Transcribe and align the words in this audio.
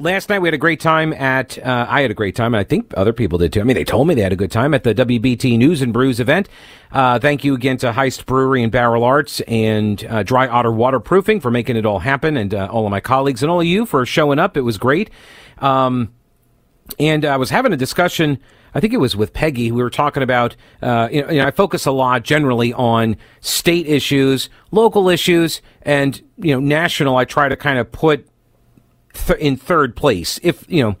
last 0.00 0.28
night 0.28 0.40
we 0.40 0.48
had 0.48 0.54
a 0.54 0.58
great 0.58 0.80
time 0.80 1.12
at 1.12 1.56
uh, 1.58 1.86
i 1.88 2.00
had 2.00 2.10
a 2.10 2.14
great 2.14 2.34
time 2.34 2.52
and 2.52 2.60
i 2.60 2.64
think 2.64 2.92
other 2.96 3.12
people 3.12 3.38
did 3.38 3.52
too 3.52 3.60
i 3.60 3.62
mean 3.62 3.76
they 3.76 3.84
told 3.84 4.08
me 4.08 4.14
they 4.14 4.22
had 4.22 4.32
a 4.32 4.36
good 4.36 4.50
time 4.50 4.74
at 4.74 4.82
the 4.82 4.94
wbt 4.94 5.56
news 5.56 5.80
and 5.82 5.92
brews 5.92 6.18
event 6.18 6.48
uh, 6.92 7.18
thank 7.18 7.44
you 7.44 7.54
again 7.54 7.76
to 7.76 7.92
heist 7.92 8.26
brewery 8.26 8.62
and 8.62 8.72
barrel 8.72 9.04
arts 9.04 9.40
and 9.42 10.04
uh, 10.06 10.22
dry 10.22 10.48
otter 10.48 10.72
waterproofing 10.72 11.40
for 11.40 11.50
making 11.50 11.76
it 11.76 11.86
all 11.86 12.00
happen 12.00 12.36
and 12.36 12.54
uh, 12.54 12.68
all 12.70 12.84
of 12.84 12.90
my 12.90 13.00
colleagues 13.00 13.42
and 13.42 13.50
all 13.50 13.60
of 13.60 13.66
you 13.66 13.86
for 13.86 14.04
showing 14.04 14.38
up 14.38 14.56
it 14.56 14.62
was 14.62 14.78
great 14.78 15.10
um, 15.58 16.12
and 16.98 17.24
i 17.24 17.36
was 17.36 17.50
having 17.50 17.72
a 17.72 17.76
discussion 17.76 18.38
I 18.76 18.80
think 18.80 18.92
it 18.92 18.98
was 18.98 19.14
with 19.14 19.32
Peggy. 19.32 19.70
We 19.70 19.84
were 19.84 19.88
talking 19.88 20.24
about, 20.24 20.56
uh, 20.82 21.08
you, 21.08 21.22
know, 21.22 21.30
you 21.30 21.40
know, 21.40 21.46
I 21.46 21.52
focus 21.52 21.86
a 21.86 21.92
lot 21.92 22.24
generally 22.24 22.72
on 22.72 23.16
state 23.40 23.86
issues, 23.86 24.50
local 24.72 25.08
issues, 25.08 25.62
and, 25.82 26.20
you 26.38 26.52
know, 26.52 26.58
national. 26.58 27.16
I 27.16 27.24
try 27.24 27.48
to 27.48 27.54
kind 27.54 27.78
of 27.78 27.92
put 27.92 28.26
th- 29.14 29.38
in 29.38 29.56
third 29.56 29.96
place. 29.96 30.38
If 30.42 30.64
you 30.68 30.82
know, 30.82 30.96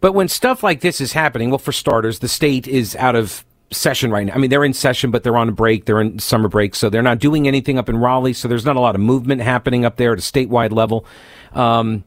but 0.00 0.12
when 0.12 0.28
stuff 0.28 0.62
like 0.62 0.80
this 0.80 1.00
is 1.00 1.12
happening, 1.12 1.50
well, 1.50 1.58
for 1.58 1.72
starters, 1.72 2.20
the 2.20 2.28
state 2.28 2.66
is 2.66 2.96
out 2.96 3.14
of 3.14 3.44
session 3.70 4.10
right 4.10 4.26
now. 4.26 4.34
I 4.34 4.38
mean, 4.38 4.50
they're 4.50 4.64
in 4.64 4.74
session, 4.74 5.10
but 5.10 5.22
they're 5.22 5.36
on 5.36 5.48
a 5.48 5.52
break. 5.52 5.84
They're 5.84 6.00
in 6.00 6.18
summer 6.18 6.48
break, 6.48 6.74
so 6.74 6.90
they're 6.90 7.02
not 7.02 7.18
doing 7.18 7.48
anything 7.48 7.78
up 7.78 7.88
in 7.88 7.96
Raleigh. 7.96 8.32
So 8.32 8.48
there's 8.48 8.64
not 8.64 8.76
a 8.76 8.80
lot 8.80 8.94
of 8.94 9.00
movement 9.00 9.40
happening 9.42 9.84
up 9.84 9.96
there 9.96 10.12
at 10.12 10.18
a 10.18 10.22
statewide 10.22 10.72
level. 10.72 11.06
Um, 11.52 12.04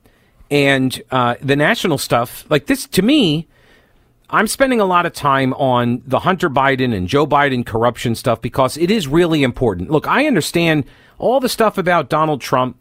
and 0.51 1.01
uh, 1.11 1.35
the 1.41 1.55
national 1.55 1.97
stuff, 1.97 2.45
like 2.49 2.67
this, 2.67 2.85
to 2.87 3.01
me, 3.01 3.47
I'm 4.29 4.47
spending 4.47 4.79
a 4.79 4.85
lot 4.85 5.05
of 5.05 5.13
time 5.13 5.53
on 5.53 6.01
the 6.05 6.19
Hunter 6.19 6.49
Biden 6.49 6.95
and 6.95 7.07
Joe 7.07 7.25
Biden 7.25 7.65
corruption 7.65 8.15
stuff 8.15 8.41
because 8.41 8.77
it 8.77 8.91
is 8.91 9.07
really 9.07 9.43
important. 9.43 9.89
Look, 9.89 10.07
I 10.07 10.27
understand 10.27 10.85
all 11.17 11.39
the 11.39 11.49
stuff 11.49 11.77
about 11.77 12.09
Donald 12.09 12.41
Trump 12.41 12.77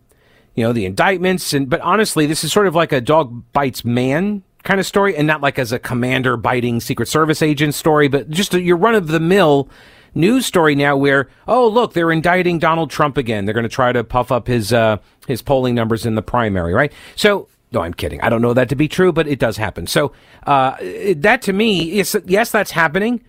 you 0.54 0.64
know, 0.64 0.72
the 0.72 0.84
indictments. 0.84 1.52
And 1.52 1.68
but 1.68 1.80
honestly, 1.80 2.26
this 2.26 2.44
is 2.44 2.52
sort 2.52 2.66
of 2.66 2.74
like 2.74 2.92
a 2.92 3.00
dog 3.00 3.44
bites 3.52 3.84
man 3.84 4.42
kind 4.62 4.80
of 4.80 4.86
story, 4.86 5.16
and 5.16 5.26
not 5.26 5.42
like 5.42 5.58
as 5.58 5.72
a 5.72 5.78
commander 5.78 6.36
biting 6.36 6.80
Secret 6.80 7.06
Service 7.06 7.42
agent 7.42 7.74
story, 7.74 8.08
but 8.08 8.30
just 8.30 8.54
a, 8.54 8.60
your 8.60 8.76
run 8.76 8.94
of 8.94 9.08
the 9.08 9.20
mill 9.20 9.68
news 10.16 10.46
story 10.46 10.76
now 10.76 10.96
where 10.96 11.28
oh 11.48 11.66
look 11.66 11.92
they're 11.92 12.12
indicting 12.12 12.58
Donald 12.58 12.90
Trump 12.90 13.16
again. 13.16 13.44
They're 13.44 13.54
going 13.54 13.64
to 13.64 13.68
try 13.68 13.92
to 13.92 14.04
puff 14.04 14.30
up 14.32 14.46
his 14.46 14.72
uh, 14.72 14.98
his 15.26 15.42
polling 15.42 15.74
numbers 15.74 16.06
in 16.06 16.14
the 16.14 16.22
primary, 16.22 16.72
right? 16.72 16.92
So. 17.16 17.48
No, 17.72 17.80
I'm 17.80 17.94
kidding. 17.94 18.20
I 18.20 18.28
don't 18.28 18.40
know 18.40 18.54
that 18.54 18.68
to 18.68 18.76
be 18.76 18.86
true, 18.86 19.12
but 19.12 19.26
it 19.26 19.40
does 19.40 19.56
happen. 19.56 19.88
So 19.88 20.12
uh, 20.46 20.76
that 21.16 21.42
to 21.42 21.52
me 21.52 21.98
is 21.98 22.16
yes, 22.24 22.52
that's 22.52 22.70
happening, 22.70 23.24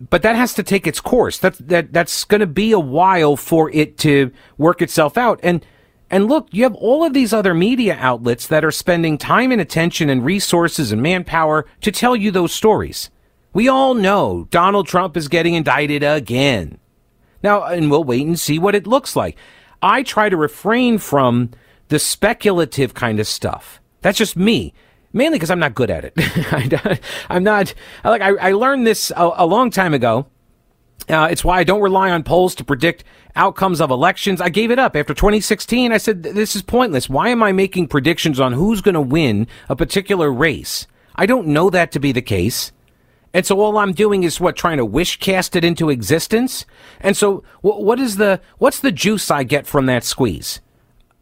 but 0.00 0.22
that 0.22 0.34
has 0.34 0.52
to 0.54 0.64
take 0.64 0.84
its 0.88 0.98
course. 0.98 1.38
That 1.38 1.54
that 1.68 1.92
that's 1.92 2.24
going 2.24 2.40
to 2.40 2.48
be 2.48 2.72
a 2.72 2.80
while 2.80 3.36
for 3.36 3.70
it 3.70 3.98
to 3.98 4.32
work 4.58 4.82
itself 4.82 5.16
out. 5.16 5.38
And 5.44 5.64
and 6.12 6.28
look, 6.28 6.48
you 6.52 6.64
have 6.64 6.74
all 6.74 7.04
of 7.04 7.14
these 7.14 7.32
other 7.32 7.54
media 7.54 7.96
outlets 7.98 8.46
that 8.48 8.66
are 8.66 8.70
spending 8.70 9.16
time 9.16 9.50
and 9.50 9.62
attention 9.62 10.10
and 10.10 10.22
resources 10.22 10.92
and 10.92 11.02
manpower 11.02 11.64
to 11.80 11.90
tell 11.90 12.14
you 12.14 12.30
those 12.30 12.52
stories. 12.52 13.08
We 13.54 13.66
all 13.66 13.94
know 13.94 14.46
Donald 14.50 14.86
Trump 14.86 15.16
is 15.16 15.28
getting 15.28 15.54
indicted 15.54 16.02
again. 16.02 16.76
Now, 17.42 17.64
and 17.64 17.90
we'll 17.90 18.04
wait 18.04 18.26
and 18.26 18.38
see 18.38 18.58
what 18.58 18.74
it 18.74 18.86
looks 18.86 19.16
like. 19.16 19.38
I 19.80 20.02
try 20.02 20.28
to 20.28 20.36
refrain 20.36 20.98
from 20.98 21.50
the 21.88 21.98
speculative 21.98 22.92
kind 22.92 23.18
of 23.18 23.26
stuff. 23.26 23.80
That's 24.02 24.18
just 24.18 24.36
me. 24.36 24.74
Mainly 25.14 25.36
because 25.36 25.50
I'm 25.50 25.58
not 25.58 25.74
good 25.74 25.90
at 25.90 26.04
it. 26.04 27.00
I'm 27.30 27.42
not, 27.42 27.74
like, 28.04 28.20
I, 28.20 28.34
I 28.48 28.52
learned 28.52 28.86
this 28.86 29.10
a, 29.16 29.30
a 29.36 29.46
long 29.46 29.70
time 29.70 29.94
ago 29.94 30.26
uh, 31.08 31.28
it's 31.30 31.44
why 31.44 31.58
I 31.58 31.64
don't 31.64 31.82
rely 31.82 32.10
on 32.10 32.22
polls 32.22 32.54
to 32.56 32.64
predict 32.64 33.04
outcomes 33.34 33.80
of 33.80 33.90
elections. 33.90 34.40
I 34.40 34.48
gave 34.48 34.70
it 34.70 34.78
up 34.78 34.94
after 34.96 35.14
2016. 35.14 35.92
I 35.92 35.98
said, 35.98 36.22
this 36.22 36.54
is 36.54 36.62
pointless. 36.62 37.08
Why 37.08 37.28
am 37.28 37.42
I 37.42 37.52
making 37.52 37.88
predictions 37.88 38.38
on 38.38 38.52
who's 38.52 38.80
going 38.80 38.94
to 38.94 39.00
win 39.00 39.46
a 39.68 39.76
particular 39.76 40.32
race? 40.32 40.86
I 41.14 41.26
don't 41.26 41.48
know 41.48 41.70
that 41.70 41.92
to 41.92 42.00
be 42.00 42.12
the 42.12 42.22
case. 42.22 42.72
And 43.34 43.46
so 43.46 43.60
all 43.60 43.78
I'm 43.78 43.92
doing 43.92 44.24
is 44.24 44.40
what 44.40 44.56
trying 44.56 44.76
to 44.76 44.84
wish 44.84 45.18
cast 45.18 45.56
it 45.56 45.64
into 45.64 45.90
existence. 45.90 46.66
And 47.00 47.16
so 47.16 47.42
what 47.62 47.98
is 47.98 48.16
the 48.16 48.40
what's 48.58 48.80
the 48.80 48.92
juice 48.92 49.30
I 49.30 49.42
get 49.42 49.66
from 49.66 49.86
that 49.86 50.04
squeeze? 50.04 50.60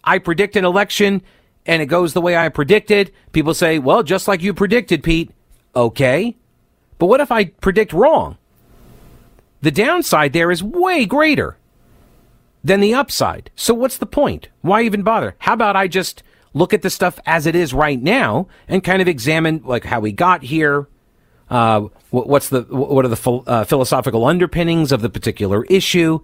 I 0.02 0.18
predict 0.18 0.56
an 0.56 0.64
election 0.64 1.22
and 1.66 1.80
it 1.80 1.86
goes 1.86 2.12
the 2.12 2.20
way 2.20 2.36
I 2.36 2.48
predicted. 2.48 3.12
People 3.32 3.54
say, 3.54 3.78
"Well, 3.78 4.02
just 4.02 4.26
like 4.26 4.42
you 4.42 4.52
predicted, 4.52 5.04
Pete." 5.04 5.30
Okay. 5.76 6.36
But 6.98 7.06
what 7.06 7.20
if 7.20 7.30
I 7.30 7.44
predict 7.44 7.92
wrong? 7.92 8.38
The 9.62 9.70
downside 9.70 10.32
there 10.32 10.50
is 10.50 10.62
way 10.62 11.04
greater 11.04 11.56
than 12.64 12.80
the 12.80 12.94
upside. 12.94 13.50
So 13.54 13.74
what's 13.74 13.98
the 13.98 14.06
point? 14.06 14.48
Why 14.62 14.82
even 14.82 15.02
bother? 15.02 15.34
How 15.38 15.54
about 15.54 15.76
I 15.76 15.88
just 15.88 16.22
look 16.52 16.74
at 16.74 16.82
the 16.82 16.90
stuff 16.90 17.18
as 17.26 17.46
it 17.46 17.54
is 17.54 17.72
right 17.72 18.00
now 18.00 18.48
and 18.68 18.82
kind 18.82 19.00
of 19.00 19.08
examine 19.08 19.62
like 19.64 19.84
how 19.84 20.00
we 20.00 20.12
got 20.12 20.42
here, 20.42 20.88
uh, 21.48 21.80
what's 22.10 22.48
the 22.48 22.62
what 22.62 23.04
are 23.04 23.08
the 23.08 23.42
uh, 23.46 23.64
philosophical 23.64 24.24
underpinnings 24.24 24.92
of 24.92 25.02
the 25.02 25.10
particular 25.10 25.64
issue, 25.64 26.20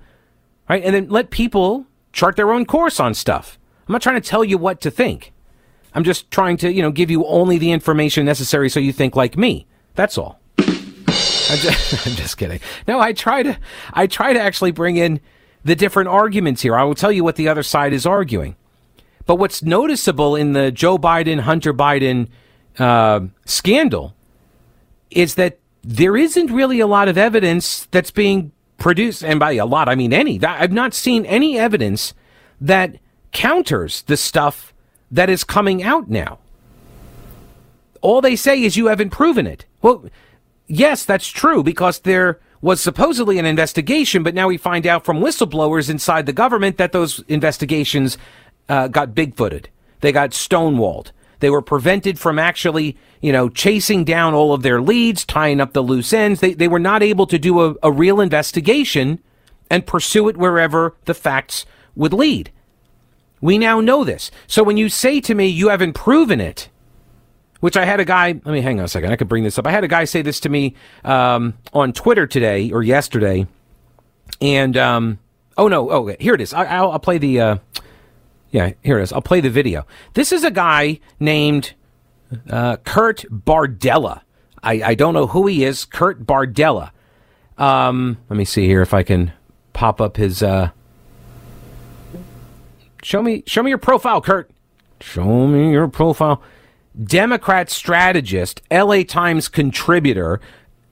right? 0.69 0.83
And 0.83 0.95
then 0.95 1.09
let 1.09 1.31
people 1.31 1.87
chart 2.13 2.37
their 2.37 2.53
own 2.53 2.65
course 2.65 3.01
on 3.01 3.15
stuff. 3.15 3.59
I'm 3.87 3.93
not 3.93 4.03
trying 4.03 4.21
to 4.21 4.29
tell 4.29 4.45
you 4.45 4.59
what 4.59 4.81
to 4.81 4.91
think. 4.91 5.33
I'm 5.95 6.05
just 6.05 6.31
trying 6.31 6.57
to, 6.59 6.73
you 6.73 6.83
know, 6.83 6.91
give 6.91 7.11
you 7.11 7.25
only 7.27 7.59
the 7.59 7.73
information 7.73 8.25
necessary 8.27 8.69
so 8.69 8.81
you 8.81 8.93
think 8.93 9.17
like 9.17 9.37
me. 9.37 9.67
That's 9.95 10.19
all. 10.19 10.41
I'm 11.51 11.59
just, 11.59 12.07
I'm 12.07 12.15
just 12.15 12.37
kidding. 12.37 12.61
No, 12.87 13.01
I 13.01 13.13
try 13.13 13.43
to, 13.43 13.59
I 13.93 14.07
try 14.07 14.33
to 14.33 14.41
actually 14.41 14.73
bring 14.73 14.97
in 14.97 15.21
the 15.65 15.75
different 15.75 16.09
arguments 16.09 16.63
here. 16.63 16.77
I 16.77 16.85
will 16.85 16.95
tell 16.95 17.13
you 17.13 17.25
what 17.25 17.37
the 17.37 17.49
other 17.49 17.63
side 17.63 17.93
is 17.93 18.07
arguing. 18.07 18.57
But 19.27 19.37
what's 19.37 19.63
noticeable 19.63 20.37
in 20.37 20.53
the 20.53 20.71
Joe 20.71 20.99
Biden, 20.99 21.41
Hunter 21.41 21.75
Biden 21.75 22.29
uh, 22.79 23.21
scandal 23.45 24.15
is 25.11 25.35
that 25.35 25.59
there 25.83 26.17
isn't 26.17 26.51
really 26.51 26.81
a 26.81 26.87
lot 26.87 27.09
of 27.09 27.19
evidence 27.19 27.87
that's 27.91 28.11
being 28.11 28.53
produced. 28.79 29.25
And 29.25 29.41
by 29.41 29.53
a 29.53 29.67
lot, 29.67 29.89
I 29.89 29.95
mean 29.95 30.13
any. 30.13 30.43
I've 30.45 30.73
not 30.73 30.95
seen 30.95 31.27
any 31.27 31.59
evidence 31.59 32.15
that 32.61 32.97
counters 33.33 34.03
the 34.03 34.17
stuff 34.17 34.73
that 35.11 35.29
is 35.29 35.45
coming 35.45 35.83
out 35.83 36.09
now. 36.09 36.39
All 38.01 38.21
they 38.21 38.37
say 38.37 38.63
is 38.63 38.77
you 38.77 38.87
haven't 38.87 39.11
proven 39.11 39.47
it. 39.47 39.67
Well, 39.83 40.05
yes, 40.67 41.05
that's 41.05 41.29
true 41.29 41.63
because 41.63 42.01
there 42.01 42.41
was 42.61 42.81
supposedly 42.81 43.39
an 43.39 43.47
investigation, 43.47 44.23
but 44.23 44.35
now 44.35 44.49
we 44.49 44.57
find 44.57 44.87
out 44.87 45.05
from 45.05 45.21
whistleblowers 45.21 45.91
inside 45.91 46.27
the 46.27 46.33
government 46.33 46.79
that 46.79 46.93
those 46.93 47.23
investigations 47.29 48.19
uh, 48.69 48.89
got 48.89 49.15
bigfooted. 49.15 49.67
They 50.01 50.13
got 50.13 50.31
stonewalled. 50.31 51.13
They 51.41 51.51
were 51.51 51.63
prevented 51.63 52.19
from 52.19 52.39
actually, 52.39 52.97
you 53.21 53.33
know, 53.33 53.49
chasing 53.49 54.05
down 54.05 54.35
all 54.35 54.53
of 54.53 54.63
their 54.63 54.81
leads, 54.81 55.25
tying 55.25 55.61
up 55.61 55.73
the 55.73 55.83
loose 55.83 56.13
ends. 56.13 56.41
They, 56.41 56.55
they 56.55 56.69
were 56.69 56.79
not 56.79 57.03
able 57.03 57.27
to 57.27 57.39
do 57.39 57.61
a, 57.61 57.75
a 57.83 57.93
real 57.93 58.21
investigation 58.21 59.21
and 59.71 59.87
pursue 59.87 60.29
it 60.29 60.37
wherever 60.37 60.97
the 61.05 61.15
facts 61.15 61.67
would 61.95 62.13
lead. 62.13 62.51
We 63.41 63.59
now 63.59 63.81
know 63.81 64.03
this. 64.03 64.31
So 64.47 64.63
when 64.63 64.77
you 64.77 64.89
say 64.89 65.21
to 65.21 65.35
me, 65.35 65.47
you 65.47 65.69
haven't 65.69 65.93
proven 65.93 66.41
it, 66.41 66.69
which 67.61 67.77
I 67.77 67.85
had 67.85 68.01
a 68.01 68.05
guy, 68.05 68.29
let 68.29 68.47
me 68.47 68.61
hang 68.61 68.79
on 68.79 68.85
a 68.85 68.89
second. 68.89 69.13
I 69.13 69.17
could 69.17 69.29
bring 69.29 69.45
this 69.45 69.59
up. 69.59 69.67
I 69.67 69.71
had 69.71 69.85
a 69.85 69.89
guy 69.89 70.05
say 70.05 70.23
this 70.23 70.41
to 70.41 70.49
me 70.49 70.75
um, 71.05 71.55
on 71.73 71.93
Twitter 71.93 72.27
today 72.27 72.71
or 72.71 72.83
yesterday. 72.83 73.47
And, 74.41 74.77
um, 74.77 75.19
oh 75.57 75.69
no, 75.69 75.91
oh, 75.91 76.17
here 76.21 76.35
it 76.35 76.41
is. 76.41 76.53
I, 76.53 76.83
will 76.83 76.99
play 76.99 77.19
the, 77.19 77.41
uh, 77.41 77.57
yeah, 78.51 78.73
here 78.83 78.99
it 78.99 79.03
is. 79.03 79.13
I'll 79.13 79.23
play 79.23 79.41
the 79.41 79.51
video. 79.51 79.87
This 80.15 80.33
is 80.33 80.45
a 80.45 80.51
guy 80.51 81.01
named 81.19 81.75
uh, 82.51 82.77
Kurt 82.79 83.25
Bardella. 83.31 84.23
I, 84.63 84.83
I 84.83 84.95
don't 84.95 85.15
know 85.15 85.27
who 85.27 85.47
he 85.47 85.65
is. 85.65 85.85
Kurt 85.85 86.27
Bardella. 86.27 86.91
Um, 87.59 88.19
let 88.29 88.37
me 88.37 88.45
see 88.45 88.67
here 88.67 88.83
if 88.83 88.93
I 88.93 89.03
can 89.03 89.33
pop 89.73 90.01
up 90.01 90.17
his. 90.17 90.43
Uh, 90.43 90.71
show 93.03 93.23
me, 93.23 93.43
show 93.47 93.63
me 93.63 93.71
your 93.71 93.79
profile, 93.79 94.21
Kurt. 94.21 94.51
Show 95.01 95.47
me 95.47 95.71
your 95.73 95.89
profile. 95.89 96.43
Democrat 97.03 97.71
strategist, 97.71 98.63
LA 98.71 99.03
Times 99.03 99.49
contributor, 99.49 100.41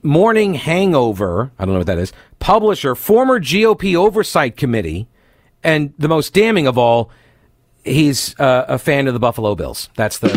Morning 0.03 0.55
Hangover, 0.55 1.51
I 1.59 1.65
don't 1.65 1.73
know 1.73 1.81
what 1.81 1.87
that 1.87 1.99
is, 1.99 2.13
publisher, 2.39 2.95
former 2.95 3.41
GOP 3.41 3.95
Oversight 3.95 4.57
Committee, 4.57 5.09
and 5.63 5.95
the 5.99 6.09
most 6.09 6.35
damning 6.35 6.67
of 6.67 6.77
all, 6.77 7.11
he's 7.85 8.39
uh, 8.39 8.67
a 8.69 8.79
fan 8.79 9.07
of 9.09 9.15
the 9.15 9.21
Buffalo 9.21 9.55
Bills. 9.55 9.89
That's 9.97 10.19
the 10.19 10.29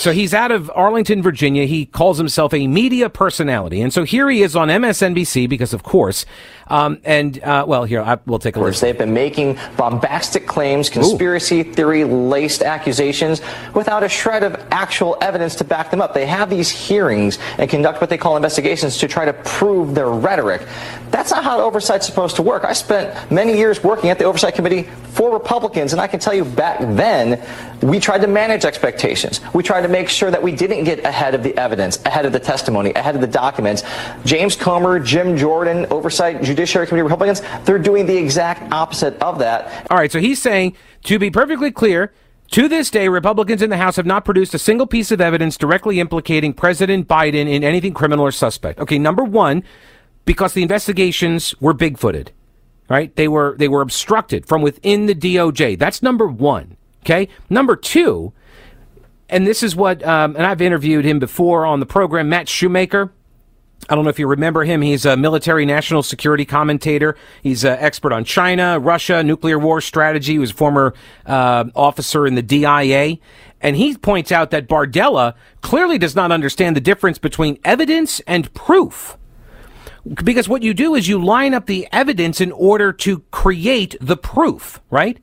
So 0.00 0.12
he's 0.12 0.32
out 0.32 0.50
of 0.50 0.70
Arlington, 0.74 1.22
Virginia. 1.22 1.66
He 1.66 1.84
calls 1.84 2.16
himself 2.16 2.54
a 2.54 2.66
media 2.66 3.10
personality. 3.10 3.82
And 3.82 3.92
so 3.92 4.04
here 4.04 4.30
he 4.30 4.40
is 4.40 4.56
on 4.56 4.68
MSNBC 4.68 5.46
because, 5.46 5.74
of 5.74 5.82
course, 5.82 6.24
um, 6.70 6.98
and, 7.04 7.42
uh, 7.42 7.64
well, 7.66 7.84
here, 7.84 8.00
I, 8.00 8.18
we'll 8.26 8.38
take 8.38 8.56
a 8.56 8.60
look. 8.60 8.74
They've 8.76 8.96
been 8.96 9.12
making 9.12 9.58
bombastic 9.76 10.46
claims, 10.46 10.88
conspiracy 10.88 11.62
theory 11.62 12.04
laced 12.04 12.62
accusations 12.62 13.42
without 13.74 14.02
a 14.02 14.08
shred 14.08 14.42
of 14.42 14.54
actual 14.70 15.18
evidence 15.20 15.56
to 15.56 15.64
back 15.64 15.90
them 15.90 16.00
up. 16.00 16.14
They 16.14 16.26
have 16.26 16.48
these 16.48 16.70
hearings 16.70 17.38
and 17.58 17.68
conduct 17.68 18.00
what 18.00 18.08
they 18.08 18.18
call 18.18 18.36
investigations 18.36 18.96
to 18.98 19.08
try 19.08 19.24
to 19.24 19.32
prove 19.32 19.94
their 19.94 20.08
rhetoric. 20.10 20.66
That's 21.10 21.32
not 21.32 21.42
how 21.42 21.60
oversight's 21.60 22.06
supposed 22.06 22.36
to 22.36 22.42
work. 22.42 22.64
I 22.64 22.72
spent 22.72 23.30
many 23.30 23.56
years 23.56 23.82
working 23.82 24.10
at 24.10 24.18
the 24.18 24.24
Oversight 24.24 24.54
Committee 24.54 24.88
for 25.10 25.32
Republicans, 25.32 25.92
and 25.92 26.00
I 26.00 26.06
can 26.06 26.20
tell 26.20 26.34
you 26.34 26.44
back 26.44 26.78
then, 26.78 27.44
we 27.82 27.98
tried 27.98 28.20
to 28.20 28.28
manage 28.28 28.64
expectations. 28.64 29.40
We 29.52 29.62
tried 29.62 29.82
to 29.82 29.88
make 29.88 30.08
sure 30.08 30.30
that 30.30 30.42
we 30.42 30.52
didn't 30.52 30.84
get 30.84 31.04
ahead 31.04 31.34
of 31.34 31.42
the 31.42 31.56
evidence, 31.58 31.98
ahead 32.04 32.26
of 32.26 32.32
the 32.32 32.38
testimony, 32.38 32.92
ahead 32.94 33.16
of 33.16 33.20
the 33.20 33.26
documents. 33.26 33.82
James 34.24 34.54
Comer, 34.54 35.00
Jim 35.00 35.36
Jordan, 35.36 35.86
Oversight 35.90 36.42
Judiciary 36.60 36.86
Committee 36.86 37.02
Republicans, 37.04 37.42
they're 37.64 37.78
doing 37.78 38.04
the 38.06 38.16
exact 38.16 38.70
opposite 38.72 39.14
of 39.22 39.38
that. 39.38 39.86
All 39.90 39.96
right, 39.96 40.12
so 40.12 40.20
he's 40.20 40.40
saying, 40.40 40.76
to 41.04 41.18
be 41.18 41.30
perfectly 41.30 41.70
clear, 41.70 42.12
to 42.50 42.68
this 42.68 42.90
day, 42.90 43.08
Republicans 43.08 43.62
in 43.62 43.70
the 43.70 43.76
House 43.78 43.96
have 43.96 44.06
not 44.06 44.24
produced 44.24 44.52
a 44.54 44.58
single 44.58 44.86
piece 44.86 45.10
of 45.10 45.20
evidence 45.20 45.56
directly 45.56 46.00
implicating 46.00 46.52
President 46.52 47.08
Biden 47.08 47.48
in 47.48 47.64
anything 47.64 47.94
criminal 47.94 48.26
or 48.26 48.32
suspect. 48.32 48.78
Okay, 48.80 48.98
number 48.98 49.24
one, 49.24 49.62
because 50.26 50.52
the 50.52 50.62
investigations 50.62 51.54
were 51.60 51.72
bigfooted, 51.72 52.28
right? 52.90 53.14
They 53.16 53.28
were 53.28 53.56
they 53.58 53.68
were 53.68 53.80
obstructed 53.80 54.46
from 54.46 54.62
within 54.62 55.06
the 55.06 55.14
DOJ. 55.14 55.78
That's 55.78 56.02
number 56.02 56.26
one. 56.26 56.76
Okay, 57.02 57.28
number 57.48 57.76
two, 57.76 58.32
and 59.30 59.46
this 59.46 59.62
is 59.62 59.74
what, 59.74 60.04
um, 60.04 60.36
and 60.36 60.44
I've 60.44 60.60
interviewed 60.60 61.06
him 61.06 61.20
before 61.20 61.64
on 61.64 61.80
the 61.80 61.86
program, 61.86 62.28
Matt 62.28 62.48
Shoemaker. 62.48 63.12
I 63.90 63.96
don't 63.96 64.04
know 64.04 64.10
if 64.10 64.20
you 64.20 64.28
remember 64.28 64.62
him. 64.62 64.82
He's 64.82 65.04
a 65.04 65.16
military 65.16 65.66
national 65.66 66.04
security 66.04 66.44
commentator. 66.44 67.16
He's 67.42 67.64
an 67.64 67.76
expert 67.80 68.12
on 68.12 68.24
China, 68.24 68.78
Russia, 68.78 69.24
nuclear 69.24 69.58
war 69.58 69.80
strategy. 69.80 70.34
He 70.34 70.38
was 70.38 70.52
a 70.52 70.54
former 70.54 70.94
uh, 71.26 71.64
officer 71.74 72.24
in 72.24 72.36
the 72.36 72.42
DIA. 72.42 73.18
And 73.60 73.74
he 73.74 73.96
points 73.96 74.30
out 74.30 74.52
that 74.52 74.68
Bardella 74.68 75.34
clearly 75.60 75.98
does 75.98 76.14
not 76.14 76.30
understand 76.30 76.76
the 76.76 76.80
difference 76.80 77.18
between 77.18 77.58
evidence 77.64 78.20
and 78.28 78.54
proof. 78.54 79.18
Because 80.22 80.48
what 80.48 80.62
you 80.62 80.72
do 80.72 80.94
is 80.94 81.08
you 81.08 81.22
line 81.22 81.52
up 81.52 81.66
the 81.66 81.88
evidence 81.90 82.40
in 82.40 82.52
order 82.52 82.92
to 82.92 83.18
create 83.32 83.96
the 84.00 84.16
proof, 84.16 84.80
right? 84.88 85.18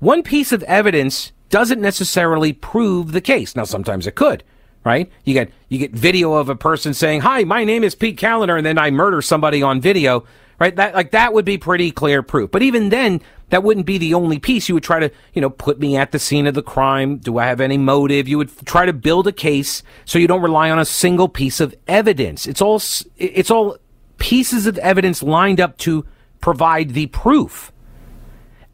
One 0.00 0.22
piece 0.22 0.52
of 0.52 0.62
evidence 0.64 1.32
doesn't 1.48 1.80
necessarily 1.80 2.52
prove 2.52 3.12
the 3.12 3.22
case. 3.22 3.56
Now, 3.56 3.64
sometimes 3.64 4.06
it 4.06 4.16
could 4.16 4.44
right? 4.84 5.10
You 5.24 5.34
get 5.34 5.50
you 5.68 5.78
get 5.78 5.92
video 5.92 6.34
of 6.34 6.48
a 6.48 6.56
person 6.56 6.94
saying, 6.94 7.20
"Hi, 7.22 7.44
my 7.44 7.64
name 7.64 7.84
is 7.84 7.94
Pete 7.94 8.18
Kaliner," 8.18 8.56
and 8.56 8.66
then 8.66 8.78
I 8.78 8.90
murder 8.90 9.22
somebody 9.22 9.62
on 9.62 9.80
video, 9.80 10.24
right? 10.58 10.74
That 10.74 10.94
like 10.94 11.12
that 11.12 11.32
would 11.32 11.44
be 11.44 11.58
pretty 11.58 11.90
clear 11.90 12.22
proof. 12.22 12.50
But 12.50 12.62
even 12.62 12.88
then, 12.88 13.20
that 13.50 13.62
wouldn't 13.62 13.86
be 13.86 13.98
the 13.98 14.14
only 14.14 14.38
piece. 14.38 14.68
You 14.68 14.74
would 14.74 14.82
try 14.82 14.98
to, 15.00 15.10
you 15.34 15.40
know, 15.42 15.50
put 15.50 15.78
me 15.78 15.96
at 15.96 16.10
the 16.10 16.18
scene 16.18 16.46
of 16.46 16.54
the 16.54 16.62
crime. 16.62 17.18
Do 17.18 17.38
I 17.38 17.46
have 17.46 17.60
any 17.60 17.78
motive? 17.78 18.26
You 18.26 18.38
would 18.38 18.50
try 18.66 18.86
to 18.86 18.92
build 18.92 19.26
a 19.26 19.32
case 19.32 19.82
so 20.04 20.18
you 20.18 20.26
don't 20.26 20.42
rely 20.42 20.70
on 20.70 20.78
a 20.78 20.84
single 20.84 21.28
piece 21.28 21.60
of 21.60 21.74
evidence. 21.86 22.46
It's 22.46 22.62
all 22.62 22.82
it's 23.18 23.50
all 23.50 23.76
pieces 24.18 24.66
of 24.66 24.78
evidence 24.78 25.22
lined 25.22 25.60
up 25.60 25.76
to 25.78 26.06
provide 26.40 26.90
the 26.90 27.06
proof. 27.06 27.72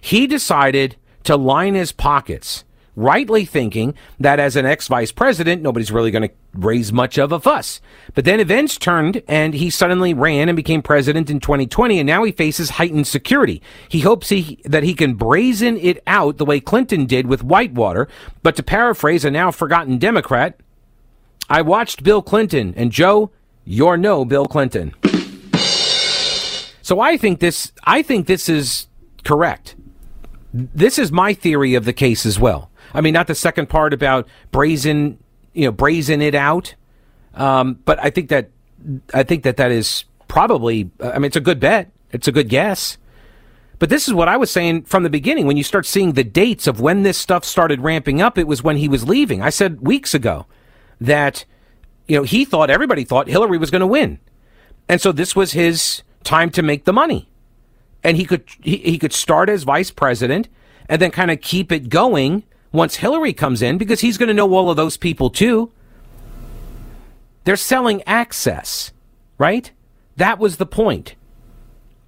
he 0.00 0.26
decided 0.26 0.96
to 1.24 1.36
line 1.36 1.74
his 1.74 1.92
pockets 1.92 2.64
rightly 2.98 3.44
thinking 3.44 3.94
that 4.18 4.40
as 4.40 4.56
an 4.56 4.66
ex 4.66 4.88
vice 4.88 5.12
president, 5.12 5.62
nobody's 5.62 5.92
really 5.92 6.10
going 6.10 6.28
to 6.28 6.34
raise 6.54 6.92
much 6.92 7.16
of 7.16 7.30
a 7.30 7.38
fuss. 7.38 7.80
But 8.14 8.24
then 8.24 8.40
events 8.40 8.76
turned 8.76 9.22
and 9.28 9.54
he 9.54 9.70
suddenly 9.70 10.12
ran 10.12 10.48
and 10.48 10.56
became 10.56 10.82
president 10.82 11.30
in 11.30 11.38
2020 11.38 12.00
and 12.00 12.06
now 12.06 12.24
he 12.24 12.32
faces 12.32 12.70
heightened 12.70 13.06
security. 13.06 13.62
He 13.88 14.00
hopes 14.00 14.30
he, 14.30 14.60
that 14.64 14.82
he 14.82 14.94
can 14.94 15.14
brazen 15.14 15.76
it 15.76 16.02
out 16.06 16.38
the 16.38 16.44
way 16.44 16.58
Clinton 16.58 17.06
did 17.06 17.26
with 17.26 17.44
Whitewater. 17.44 18.08
But 18.42 18.56
to 18.56 18.62
paraphrase 18.62 19.24
a 19.24 19.30
now 19.30 19.52
forgotten 19.52 19.98
Democrat, 19.98 20.58
I 21.48 21.62
watched 21.62 22.02
Bill 22.02 22.20
Clinton 22.20 22.74
and 22.76 22.90
Joe, 22.90 23.30
you're 23.64 23.96
no 23.96 24.24
Bill 24.24 24.46
Clinton. 24.46 24.94
So 26.82 27.00
I 27.00 27.16
think 27.16 27.38
this, 27.38 27.72
I 27.84 28.02
think 28.02 28.26
this 28.26 28.48
is 28.48 28.88
correct. 29.22 29.76
This 30.52 30.98
is 30.98 31.12
my 31.12 31.34
theory 31.34 31.74
of 31.74 31.84
the 31.84 31.92
case 31.92 32.26
as 32.26 32.40
well. 32.40 32.67
I 32.94 33.00
mean, 33.00 33.12
not 33.12 33.26
the 33.26 33.34
second 33.34 33.68
part 33.68 33.92
about 33.92 34.28
brazen, 34.50 35.18
you 35.52 35.66
know, 35.66 35.72
brazen 35.72 36.22
it 36.22 36.34
out. 36.34 36.74
Um, 37.34 37.78
but 37.84 38.02
I 38.02 38.10
think 38.10 38.30
that 38.30 38.50
I 39.12 39.22
think 39.22 39.42
that 39.44 39.56
that 39.56 39.70
is 39.70 40.04
probably. 40.26 40.90
I 41.00 41.18
mean, 41.18 41.26
it's 41.26 41.36
a 41.36 41.40
good 41.40 41.60
bet. 41.60 41.90
It's 42.12 42.28
a 42.28 42.32
good 42.32 42.48
guess. 42.48 42.98
But 43.78 43.90
this 43.90 44.08
is 44.08 44.14
what 44.14 44.28
I 44.28 44.36
was 44.36 44.50
saying 44.50 44.84
from 44.84 45.04
the 45.04 45.10
beginning. 45.10 45.46
When 45.46 45.56
you 45.56 45.62
start 45.62 45.86
seeing 45.86 46.12
the 46.12 46.24
dates 46.24 46.66
of 46.66 46.80
when 46.80 47.04
this 47.04 47.16
stuff 47.16 47.44
started 47.44 47.80
ramping 47.80 48.20
up, 48.20 48.36
it 48.36 48.46
was 48.46 48.62
when 48.62 48.76
he 48.76 48.88
was 48.88 49.06
leaving. 49.06 49.40
I 49.40 49.50
said 49.50 49.80
weeks 49.80 50.14
ago 50.14 50.46
that 51.00 51.44
you 52.08 52.16
know 52.16 52.24
he 52.24 52.44
thought 52.44 52.70
everybody 52.70 53.04
thought 53.04 53.28
Hillary 53.28 53.58
was 53.58 53.70
going 53.70 53.80
to 53.80 53.86
win, 53.86 54.18
and 54.88 55.00
so 55.00 55.12
this 55.12 55.36
was 55.36 55.52
his 55.52 56.02
time 56.24 56.50
to 56.50 56.62
make 56.62 56.86
the 56.86 56.92
money, 56.92 57.28
and 58.02 58.16
he 58.16 58.24
could 58.24 58.44
he, 58.60 58.78
he 58.78 58.98
could 58.98 59.12
start 59.12 59.48
as 59.48 59.62
vice 59.62 59.92
president 59.92 60.48
and 60.88 61.00
then 61.00 61.10
kind 61.10 61.30
of 61.30 61.40
keep 61.40 61.70
it 61.70 61.88
going 61.88 62.42
once 62.72 62.96
Hillary 62.96 63.32
comes 63.32 63.62
in 63.62 63.78
because 63.78 64.00
he's 64.00 64.18
going 64.18 64.28
to 64.28 64.34
know 64.34 64.52
all 64.54 64.70
of 64.70 64.76
those 64.76 64.96
people 64.96 65.30
too. 65.30 65.72
They're 67.44 67.56
selling 67.56 68.02
access, 68.06 68.92
right? 69.38 69.70
That 70.16 70.38
was 70.38 70.56
the 70.56 70.66
point. 70.66 71.14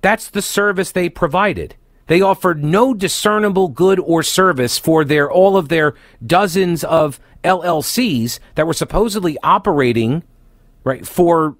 That's 0.02 0.29
the 0.29 0.43
service 0.43 0.93
they 0.93 1.09
provided. 1.09 1.76
They 2.07 2.21
offered 2.21 2.64
no 2.64 2.93
discernible 2.93 3.69
good 3.69 4.00
or 4.00 4.23
service 4.23 4.79
for 4.79 5.05
their 5.05 5.31
all 5.31 5.57
of 5.57 5.69
their 5.69 5.95
dozens 6.26 6.83
of 6.83 7.21
LLCs 7.45 8.40
that 8.57 8.67
were 8.67 8.75
supposedly 8.75 9.38
operating 9.43 10.25
right 10.83 11.07
for 11.07 11.57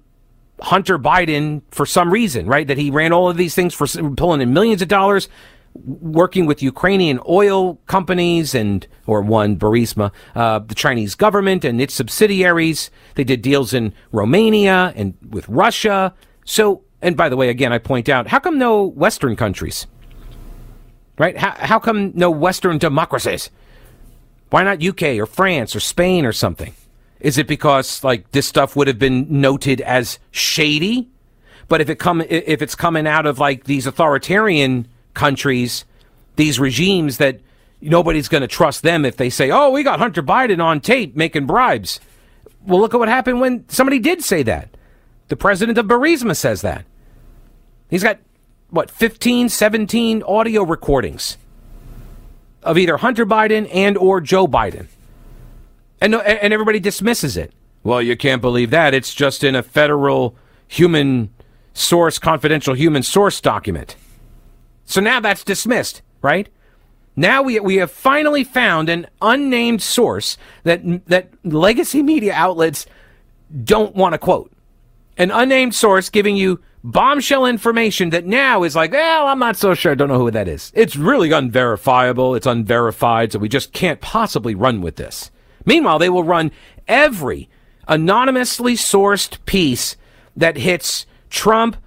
Hunter 0.59 0.99
Biden 0.99 1.61
for 1.71 1.85
some 1.85 2.11
reason, 2.11 2.47
right? 2.47 2.67
That 2.67 2.77
he 2.77 2.91
ran 2.91 3.13
all 3.13 3.29
of 3.29 3.37
these 3.37 3.55
things 3.55 3.73
for 3.73 3.87
pulling 4.15 4.41
in 4.41 4.53
millions 4.53 4.81
of 4.81 4.87
dollars 4.87 5.29
working 5.73 6.45
with 6.45 6.61
Ukrainian 6.61 7.19
oil 7.27 7.75
companies 7.87 8.53
and, 8.53 8.85
or 9.05 9.21
one, 9.21 9.57
Burisma, 9.57 10.11
uh, 10.35 10.59
the 10.59 10.75
Chinese 10.75 11.15
government 11.15 11.63
and 11.63 11.81
its 11.81 11.93
subsidiaries. 11.93 12.91
They 13.15 13.23
did 13.23 13.41
deals 13.41 13.73
in 13.73 13.93
Romania 14.11 14.93
and 14.95 15.15
with 15.29 15.47
Russia. 15.47 16.13
So, 16.45 16.83
and 17.01 17.15
by 17.15 17.29
the 17.29 17.37
way, 17.37 17.49
again, 17.49 17.73
I 17.73 17.77
point 17.77 18.09
out, 18.09 18.27
how 18.27 18.39
come 18.39 18.57
no 18.57 18.83
Western 18.83 19.35
countries? 19.35 19.87
Right? 21.17 21.37
How, 21.37 21.51
how 21.51 21.79
come 21.79 22.11
no 22.15 22.29
Western 22.31 22.77
democracies? 22.77 23.49
Why 24.49 24.63
not 24.63 24.83
UK 24.83 25.17
or 25.17 25.25
France 25.25 25.75
or 25.75 25.79
Spain 25.79 26.25
or 26.25 26.33
something? 26.33 26.73
Is 27.19 27.37
it 27.37 27.47
because 27.47 28.03
like 28.03 28.31
this 28.31 28.47
stuff 28.47 28.75
would 28.75 28.87
have 28.87 28.99
been 28.99 29.27
noted 29.29 29.79
as 29.81 30.19
shady? 30.31 31.09
But 31.67 31.79
if 31.79 31.89
it 31.89 31.99
come 31.99 32.21
if 32.21 32.61
it's 32.61 32.75
coming 32.75 33.07
out 33.07 33.25
of 33.25 33.39
like 33.39 33.63
these 33.63 33.87
authoritarian 33.87 34.87
countries, 35.13 35.85
these 36.35 36.59
regimes 36.59 37.17
that 37.17 37.39
nobody's 37.81 38.27
going 38.27 38.41
to 38.41 38.47
trust 38.47 38.83
them 38.83 39.05
if 39.05 39.17
they 39.17 39.29
say, 39.29 39.51
"Oh, 39.51 39.69
we 39.69 39.83
got 39.83 39.99
Hunter 39.99 40.23
Biden 40.23 40.63
on 40.63 40.79
tape 40.79 41.15
making 41.15 41.45
bribes." 41.45 41.99
Well, 42.65 42.79
look 42.79 42.93
at 42.93 42.99
what 42.99 43.09
happened 43.09 43.41
when 43.41 43.67
somebody 43.69 43.99
did 43.99 44.23
say 44.23 44.43
that. 44.43 44.69
The 45.29 45.35
president 45.35 45.77
of 45.77 45.85
Burisma 45.87 46.35
says 46.35 46.61
that. 46.61 46.85
He's 47.89 48.03
got 48.03 48.19
what 48.69 48.91
15, 48.91 49.49
17 49.49 50.23
audio 50.23 50.63
recordings 50.63 51.37
of 52.63 52.77
either 52.77 52.97
Hunter 52.97 53.25
Biden 53.25 53.69
and 53.73 53.97
or 53.97 54.21
Joe 54.21 54.47
Biden. 54.47 54.87
And 55.99 56.15
and 56.15 56.53
everybody 56.53 56.79
dismisses 56.79 57.37
it. 57.37 57.53
Well, 57.83 58.01
you 58.01 58.15
can't 58.15 58.41
believe 58.41 58.69
that. 58.71 58.93
It's 58.93 59.13
just 59.13 59.43
in 59.43 59.55
a 59.55 59.63
federal 59.63 60.35
human 60.67 61.31
source 61.73 62.19
confidential 62.19 62.73
human 62.73 63.03
source 63.03 63.41
document. 63.41 63.95
So 64.91 64.99
now 64.99 65.21
that's 65.21 65.45
dismissed, 65.45 66.01
right? 66.21 66.49
Now 67.15 67.41
we, 67.43 67.57
we 67.61 67.77
have 67.77 67.89
finally 67.89 68.43
found 68.43 68.89
an 68.89 69.07
unnamed 69.21 69.81
source 69.81 70.37
that, 70.63 70.81
that 71.07 71.29
legacy 71.45 72.03
media 72.03 72.33
outlets 72.33 72.85
don't 73.63 73.95
want 73.95 74.13
to 74.13 74.17
quote. 74.17 74.51
An 75.17 75.31
unnamed 75.31 75.75
source 75.75 76.09
giving 76.09 76.35
you 76.35 76.59
bombshell 76.83 77.45
information 77.45 78.09
that 78.09 78.25
now 78.25 78.63
is 78.63 78.75
like, 78.75 78.91
well, 78.91 79.27
I'm 79.27 79.39
not 79.39 79.55
so 79.55 79.73
sure. 79.73 79.93
I 79.93 79.95
don't 79.95 80.09
know 80.09 80.19
who 80.19 80.31
that 80.31 80.49
is. 80.49 80.73
It's 80.75 80.97
really 80.97 81.31
unverifiable. 81.31 82.35
It's 82.35 82.45
unverified. 82.45 83.31
So 83.31 83.39
we 83.39 83.47
just 83.47 83.71
can't 83.71 84.01
possibly 84.01 84.55
run 84.55 84.81
with 84.81 84.97
this. 84.97 85.31
Meanwhile, 85.65 85.99
they 85.99 86.09
will 86.09 86.25
run 86.25 86.51
every 86.85 87.49
anonymously 87.87 88.73
sourced 88.73 89.37
piece 89.45 89.95
that 90.35 90.57
hits 90.57 91.05
Trump 91.29 91.77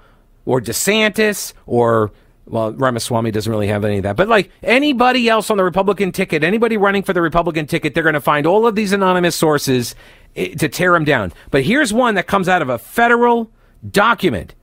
or 0.47 0.63
DeSantis 0.63 1.53
or 1.67 2.11
well, 2.47 2.73
Ramaswamy 2.73 3.31
doesn't 3.31 3.51
really 3.51 3.69
have 3.69 3.85
any 3.85 3.99
of 3.99 4.03
that. 4.03 4.17
But 4.17 4.29
like 4.29 4.51
anybody 4.63 5.29
else 5.29 5.51
on 5.51 5.57
the 5.57 5.65
Republican 5.65 6.13
ticket, 6.13 6.45
anybody 6.45 6.77
running 6.77 7.03
for 7.03 7.13
the 7.13 7.23
Republican 7.23 7.67
ticket, 7.67 7.95
they're 7.95 8.03
going 8.03 8.15
to 8.15 8.21
find 8.21 8.47
all 8.47 8.67
of 8.67 8.75
these 8.75 8.93
anonymous 8.93 9.35
sources 9.35 9.95
eh, 10.37 10.55
to 10.55 10.69
tear 10.69 10.93
them 10.93 11.05
down. 11.05 11.33
But 11.51 11.65
here's 11.65 11.93
one 11.93 12.15
that 12.17 12.27
comes 12.27 12.49
out 12.49 12.63
of 12.63 12.69
a 12.69 12.79
federal 12.79 13.51
document 13.91 14.55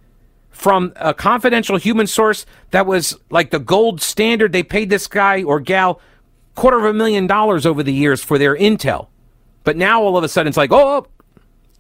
from 0.50 0.94
a 0.98 1.14
confidential 1.14 1.78
human 1.78 2.06
source 2.06 2.46
that 2.70 2.86
was 2.86 3.18
like 3.32 3.50
the 3.50 3.60
gold 3.60 4.02
standard. 4.02 4.52
They 4.52 4.64
paid 4.64 4.90
this 4.90 5.08
guy 5.08 5.42
or 5.42 5.60
gal 5.60 6.00
quarter 6.56 6.78
of 6.78 6.86
a 6.86 6.94
million 6.94 7.26
dollars 7.26 7.66
over 7.66 7.82
the 7.82 7.94
years 7.94 8.24
for 8.24 8.38
their 8.38 8.56
intel. 8.56 9.08
But 9.64 9.78
now 9.78 10.04
all 10.04 10.18
of 10.18 10.24
a 10.24 10.30
sudden 10.30 10.50
it's 10.50 10.58
like, 10.58 10.72
oh, 10.72 11.08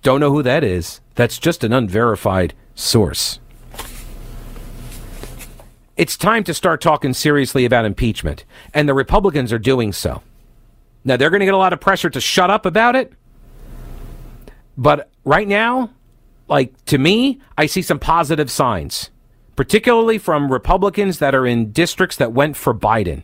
don't 0.02 0.20
know 0.20 0.32
who 0.32 0.42
that 0.44 0.64
is. 0.64 1.02
That's 1.14 1.38
just 1.38 1.64
an 1.64 1.74
unverified 1.74 2.56
source. 2.74 3.40
It's 5.98 6.16
time 6.16 6.44
to 6.46 6.54
start 6.54 6.82
talking 6.82 7.14
seriously 7.14 7.66
about 7.66 7.86
impeachment, 7.86 8.46
and 8.74 8.88
the 8.88 8.94
Republicans 8.94 9.52
are 9.52 9.60
doing 9.60 9.92
so. 9.92 10.24
Now, 11.04 11.18
they're 11.18 11.30
going 11.30 11.42
to 11.42 11.46
get 11.46 11.54
a 11.54 11.58
lot 11.58 11.74
of 11.74 11.82
pressure 11.82 12.10
to 12.10 12.22
shut 12.22 12.50
up 12.50 12.66
about 12.66 12.96
it, 12.96 13.12
but 14.78 15.10
right 15.26 15.48
now, 15.48 15.92
like 16.48 16.84
to 16.86 16.98
me, 16.98 17.40
I 17.58 17.66
see 17.66 17.82
some 17.82 18.00
positive 18.00 18.50
signs, 18.50 19.10
particularly 19.56 20.18
from 20.18 20.52
Republicans 20.52 21.20
that 21.20 21.36
are 21.36 21.46
in 21.46 21.72
districts 21.72 22.18
that 22.18 22.32
went 22.32 22.56
for 22.56 22.74
Biden. 22.74 23.24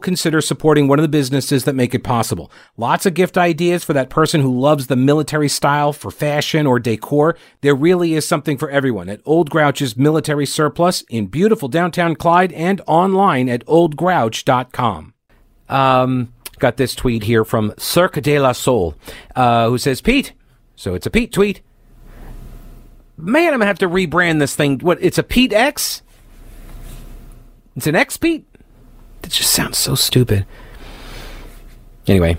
consider 0.00 0.40
supporting 0.40 0.88
one 0.88 0.98
of 0.98 1.02
the 1.04 1.08
businesses 1.08 1.64
that 1.64 1.74
make 1.74 1.94
it 1.94 2.02
possible. 2.02 2.50
Lots 2.76 3.06
of 3.06 3.14
gift 3.14 3.38
ideas 3.38 3.84
for 3.84 3.92
that 3.92 4.10
person 4.10 4.40
who 4.40 4.58
loves 4.58 4.88
the 4.88 4.96
military 4.96 5.48
style 5.48 5.92
for 5.92 6.10
fashion 6.10 6.66
or 6.66 6.80
decor. 6.80 7.36
There 7.60 7.74
really 7.74 8.14
is 8.14 8.26
something 8.26 8.58
for 8.58 8.70
everyone 8.70 9.08
at 9.08 9.20
Old 9.24 9.50
Grouch's 9.50 9.96
Military 9.96 10.46
Surplus 10.46 11.02
in 11.02 11.26
beautiful 11.26 11.68
downtown 11.68 12.16
Clyde 12.16 12.52
and 12.52 12.80
online 12.86 13.48
at 13.48 13.64
oldgrouch.com. 13.66 15.14
Um, 15.68 16.32
got 16.58 16.76
this 16.76 16.94
tweet 16.94 17.22
here 17.22 17.44
from 17.44 17.72
Cirque 17.78 18.20
de 18.20 18.38
la 18.40 18.52
Soul, 18.52 18.96
uh, 19.36 19.68
who 19.68 19.78
says, 19.78 20.00
Pete, 20.00 20.32
so 20.74 20.94
it's 20.94 21.06
a 21.06 21.10
Pete 21.10 21.32
tweet. 21.32 21.62
Man, 23.16 23.52
I'm 23.52 23.60
gonna 23.60 23.66
have 23.66 23.78
to 23.80 23.88
rebrand 23.88 24.38
this 24.38 24.56
thing. 24.56 24.78
What? 24.78 24.98
It's 25.00 25.18
a 25.18 25.22
Pete 25.22 25.52
X. 25.52 26.02
It's 27.76 27.86
an 27.86 27.94
X 27.94 28.16
Pete. 28.16 28.46
That 29.22 29.30
just 29.30 29.52
sounds 29.52 29.78
so 29.78 29.94
stupid. 29.94 30.46
Anyway, 32.06 32.38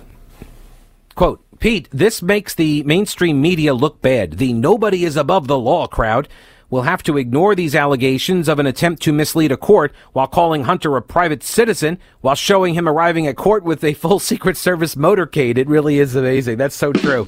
quote 1.16 1.44
Pete, 1.60 1.88
this 1.92 2.22
makes 2.22 2.56
the 2.56 2.84
mainstream 2.84 3.40
media 3.40 3.74
look 3.74 4.02
bad. 4.02 4.40
The 4.40 4.52
nobody 4.52 5.06
is 5.06 5.16
above 5.16 5.48
the 5.48 5.60
law 5.60 5.88
crowd 5.88 6.28
will 6.72 6.84
have 6.84 7.04
to 7.04 7.18
ignore 7.18 7.54
these 7.54 7.76
allegations 7.76 8.48
of 8.48 8.58
an 8.58 8.66
attempt 8.66 9.04
to 9.04 9.14
mislead 9.14 9.52
a 9.52 9.58
court 9.58 9.94
while 10.14 10.26
calling 10.26 10.64
Hunter 10.64 10.98
a 10.98 11.02
private 11.02 11.44
citizen 11.44 12.00
while 12.22 12.34
showing 12.34 12.74
him 12.74 12.88
arriving 12.88 13.28
at 13.28 13.36
court 13.36 13.64
with 13.64 13.84
a 13.84 13.94
full 13.94 14.20
Secret 14.32 14.58
Service 14.58 14.96
motorcade. 14.96 15.58
It 15.58 15.68
really 15.68 16.00
is 16.00 16.16
amazing. 16.16 16.58
That's 16.58 16.76
so 16.76 16.92
true. 16.94 17.28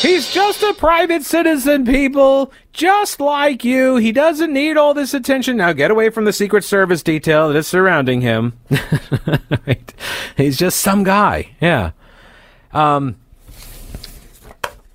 He's 0.00 0.32
just 0.32 0.62
a 0.62 0.74
private 0.74 1.24
citizen, 1.24 1.84
people, 1.84 2.52
just 2.72 3.18
like 3.20 3.64
you. 3.64 3.96
He 3.96 4.12
doesn't 4.12 4.52
need 4.52 4.76
all 4.76 4.94
this 4.94 5.12
attention. 5.12 5.56
Now 5.56 5.72
get 5.72 5.90
away 5.90 6.10
from 6.10 6.24
the 6.24 6.32
Secret 6.32 6.62
Service 6.62 7.02
detail 7.02 7.48
that 7.48 7.56
is 7.56 7.66
surrounding 7.66 8.20
him. 8.20 8.58
He's 10.36 10.56
just 10.56 10.80
some 10.80 11.02
guy. 11.02 11.50
Yeah. 11.60 11.92
Um, 12.72 13.16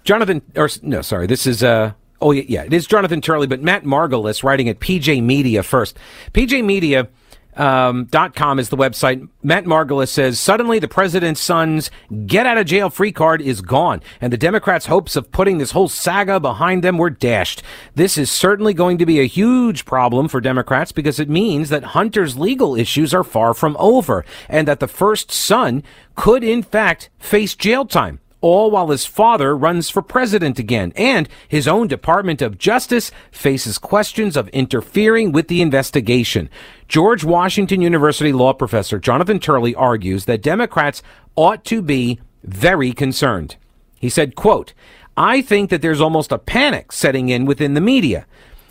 Jonathan, 0.03 0.41
or 0.55 0.69
no, 0.81 1.01
sorry, 1.01 1.27
this 1.27 1.45
is 1.45 1.63
uh, 1.63 1.93
oh 2.21 2.31
yeah, 2.31 2.63
it 2.63 2.73
is 2.73 2.87
Jonathan 2.87 3.19
Turley, 3.19 3.47
but 3.47 3.61
Matt 3.61 3.83
Margolis 3.83 4.43
writing 4.43 4.69
at 4.69 4.79
PJ 4.79 5.21
Media 5.21 5.63
first. 5.63 5.97
PJ 6.33 6.63
Media 6.63 7.07
um, 7.55 8.07
.com 8.07 8.59
is 8.59 8.69
the 8.69 8.77
website. 8.77 9.27
Matt 9.41 9.65
Margolis 9.65 10.09
says 10.09 10.39
suddenly 10.39 10.79
the 10.79 10.87
president's 10.87 11.41
son's 11.41 11.91
get 12.25 12.45
out 12.45 12.57
of 12.57 12.65
jail 12.65 12.89
free 12.89 13.11
card 13.11 13.41
is 13.41 13.61
gone, 13.61 14.01
and 14.21 14.31
the 14.31 14.37
Democrats' 14.37 14.87
hopes 14.87 15.15
of 15.15 15.31
putting 15.31 15.57
this 15.57 15.71
whole 15.71 15.87
saga 15.87 16.39
behind 16.39 16.83
them 16.83 16.97
were 16.97 17.09
dashed. 17.09 17.63
This 17.95 18.17
is 18.17 18.31
certainly 18.31 18.73
going 18.73 18.97
to 18.97 19.05
be 19.05 19.19
a 19.19 19.27
huge 19.27 19.85
problem 19.85 20.27
for 20.27 20.41
Democrats 20.41 20.91
because 20.91 21.19
it 21.19 21.29
means 21.29 21.69
that 21.69 21.83
Hunter's 21.83 22.37
legal 22.37 22.75
issues 22.75 23.13
are 23.13 23.23
far 23.23 23.53
from 23.53 23.75
over, 23.79 24.25
and 24.49 24.67
that 24.67 24.79
the 24.79 24.87
first 24.87 25.31
son 25.31 25.83
could 26.15 26.43
in 26.43 26.63
fact 26.63 27.09
face 27.19 27.55
jail 27.55 27.85
time 27.85 28.19
all 28.43 28.69
while 28.69 28.89
his 28.89 29.05
father 29.05 29.55
runs 29.55 29.89
for 29.89 30.01
president 30.01 30.59
again, 30.59 30.91
and 30.97 31.29
his 31.47 31.65
own 31.65 31.87
Department 31.87 32.41
of 32.41 32.57
Justice 32.57 33.09
faces 33.31 33.77
questions 33.77 34.35
of 34.35 34.49
interfering 34.49 35.31
with 35.31 35.47
the 35.47 35.61
investigation. 35.61 36.49
George 36.89 37.23
Washington 37.23 37.81
University 37.81 38.33
law 38.33 38.51
professor 38.51 38.99
Jonathan 38.99 39.39
Turley 39.39 39.73
argues 39.73 40.25
that 40.25 40.41
Democrats 40.41 41.01
ought 41.37 41.63
to 41.63 41.81
be 41.81 42.19
very 42.43 42.91
concerned. 42.91 43.55
He 43.99 44.09
said, 44.09 44.35
quote, 44.35 44.73
I 45.15 45.41
think 45.41 45.69
that 45.69 45.81
there's 45.81 46.01
almost 46.01 46.33
a 46.33 46.37
panic 46.37 46.91
setting 46.91 47.29
in 47.29 47.45
within 47.45 47.75
the 47.75 47.81
media. 47.81 48.25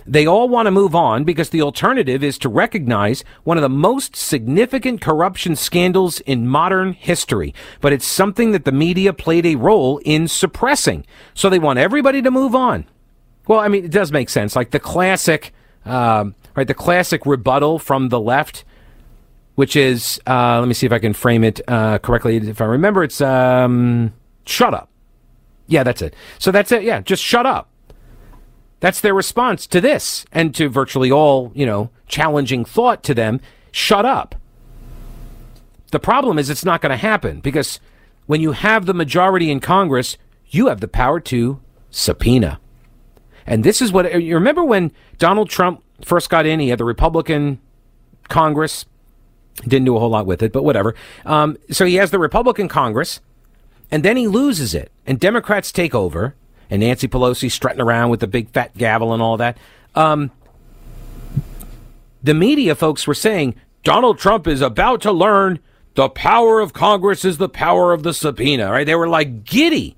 They 0.06 0.26
all 0.26 0.48
want 0.48 0.66
to 0.66 0.70
move 0.70 0.94
on 0.94 1.24
because 1.24 1.50
the 1.50 1.62
alternative 1.62 2.22
is 2.24 2.38
to 2.38 2.48
recognize 2.48 3.24
one 3.44 3.56
of 3.56 3.62
the 3.62 3.68
most 3.68 4.16
significant 4.16 5.00
corruption 5.00 5.56
scandals 5.56 6.20
in 6.20 6.48
modern 6.48 6.92
history. 6.92 7.54
But 7.80 7.92
it's 7.92 8.06
something 8.06 8.52
that 8.52 8.64
the 8.64 8.72
media 8.72 9.12
played 9.12 9.46
a 9.46 9.56
role 9.56 9.98
in 10.04 10.28
suppressing. 10.28 11.06
So 11.34 11.48
they 11.48 11.58
want 11.58 11.78
everybody 11.78 12.22
to 12.22 12.30
move 12.30 12.54
on. 12.54 12.86
Well, 13.46 13.60
I 13.60 13.68
mean, 13.68 13.84
it 13.84 13.90
does 13.90 14.12
make 14.12 14.28
sense. 14.28 14.54
Like 14.54 14.70
the 14.70 14.80
classic, 14.80 15.52
um, 15.84 16.34
right, 16.54 16.66
the 16.66 16.74
classic 16.74 17.26
rebuttal 17.26 17.78
from 17.78 18.08
the 18.08 18.20
left, 18.20 18.64
which 19.54 19.76
is, 19.76 20.20
uh, 20.26 20.58
let 20.58 20.68
me 20.68 20.74
see 20.74 20.86
if 20.86 20.92
I 20.92 20.98
can 20.98 21.12
frame 21.12 21.44
it 21.44 21.60
uh, 21.68 21.98
correctly. 21.98 22.36
If 22.36 22.60
I 22.60 22.66
remember, 22.66 23.02
it's 23.02 23.20
um, 23.20 24.12
shut 24.46 24.74
up. 24.74 24.88
Yeah, 25.66 25.82
that's 25.82 26.02
it. 26.02 26.14
So 26.38 26.50
that's 26.50 26.72
it. 26.72 26.82
Yeah, 26.82 27.00
just 27.00 27.22
shut 27.22 27.46
up. 27.46 27.68
That's 28.82 29.00
their 29.00 29.14
response 29.14 29.68
to 29.68 29.80
this 29.80 30.26
and 30.32 30.52
to 30.56 30.68
virtually 30.68 31.12
all, 31.12 31.52
you 31.54 31.64
know, 31.64 31.90
challenging 32.08 32.64
thought 32.64 33.04
to 33.04 33.14
them. 33.14 33.40
Shut 33.70 34.04
up. 34.04 34.34
The 35.92 36.00
problem 36.00 36.36
is 36.36 36.50
it's 36.50 36.64
not 36.64 36.80
going 36.80 36.90
to 36.90 36.96
happen 36.96 37.38
because 37.38 37.78
when 38.26 38.40
you 38.40 38.50
have 38.50 38.86
the 38.86 38.92
majority 38.92 39.52
in 39.52 39.60
Congress, 39.60 40.18
you 40.48 40.66
have 40.66 40.80
the 40.80 40.88
power 40.88 41.20
to 41.20 41.60
subpoena. 41.92 42.58
And 43.46 43.62
this 43.62 43.80
is 43.80 43.92
what 43.92 44.20
you 44.20 44.34
remember 44.34 44.64
when 44.64 44.90
Donald 45.16 45.48
Trump 45.48 45.84
first 46.04 46.28
got 46.28 46.44
in, 46.44 46.58
he 46.58 46.70
had 46.70 46.80
the 46.80 46.84
Republican 46.84 47.60
Congress, 48.28 48.84
didn't 49.62 49.84
do 49.84 49.94
a 49.94 50.00
whole 50.00 50.10
lot 50.10 50.26
with 50.26 50.42
it, 50.42 50.52
but 50.52 50.64
whatever. 50.64 50.96
Um, 51.24 51.56
so 51.70 51.84
he 51.84 51.94
has 51.96 52.10
the 52.10 52.18
Republican 52.18 52.66
Congress, 52.66 53.20
and 53.92 54.02
then 54.02 54.16
he 54.16 54.26
loses 54.26 54.74
it, 54.74 54.90
and 55.06 55.20
Democrats 55.20 55.70
take 55.70 55.94
over, 55.94 56.34
and 56.70 56.80
Nancy 56.80 57.08
Pelosi 57.08 57.50
strutting 57.50 57.80
around 57.80 58.10
with 58.10 58.20
the 58.20 58.26
big 58.26 58.50
fat 58.50 58.76
gavel 58.76 59.12
and 59.12 59.22
all 59.22 59.36
that. 59.36 59.58
Um, 59.94 60.30
the 62.22 62.34
media 62.34 62.74
folks 62.74 63.06
were 63.06 63.14
saying 63.14 63.56
Donald 63.84 64.18
Trump 64.18 64.46
is 64.46 64.60
about 64.60 65.00
to 65.02 65.12
learn 65.12 65.58
the 65.94 66.08
power 66.08 66.60
of 66.60 66.72
Congress 66.72 67.24
is 67.24 67.38
the 67.38 67.48
power 67.48 67.92
of 67.92 68.02
the 68.02 68.14
subpoena, 68.14 68.70
right? 68.70 68.86
They 68.86 68.94
were 68.94 69.08
like 69.08 69.44
giddy 69.44 69.96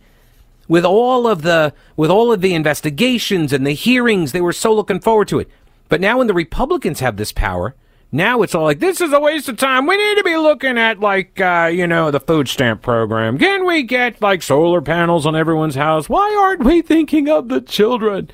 with 0.66 0.84
all 0.84 1.26
of 1.26 1.42
the 1.42 1.72
with 1.96 2.10
all 2.10 2.32
of 2.32 2.40
the 2.40 2.54
investigations 2.54 3.52
and 3.52 3.66
the 3.66 3.72
hearings. 3.72 4.32
They 4.32 4.40
were 4.40 4.52
so 4.52 4.74
looking 4.74 5.00
forward 5.00 5.28
to 5.28 5.38
it. 5.38 5.48
But 5.88 6.00
now 6.00 6.18
when 6.18 6.26
the 6.26 6.34
Republicans 6.34 7.00
have 7.00 7.16
this 7.16 7.30
power, 7.30 7.74
now 8.14 8.42
it's 8.42 8.54
all 8.54 8.62
like 8.62 8.78
this 8.78 9.00
is 9.00 9.12
a 9.12 9.18
waste 9.18 9.48
of 9.48 9.56
time. 9.56 9.86
We 9.86 9.96
need 9.96 10.18
to 10.18 10.22
be 10.22 10.36
looking 10.36 10.78
at 10.78 11.00
like 11.00 11.40
uh, 11.40 11.68
you 11.72 11.84
know 11.84 12.12
the 12.12 12.20
food 12.20 12.48
stamp 12.48 12.80
program. 12.80 13.38
Can 13.38 13.66
we 13.66 13.82
get 13.82 14.22
like 14.22 14.40
solar 14.40 14.80
panels 14.80 15.26
on 15.26 15.34
everyone's 15.34 15.74
house? 15.74 16.08
Why 16.08 16.32
aren't 16.40 16.62
we 16.62 16.80
thinking 16.80 17.28
of 17.28 17.48
the 17.48 17.60
children? 17.60 18.30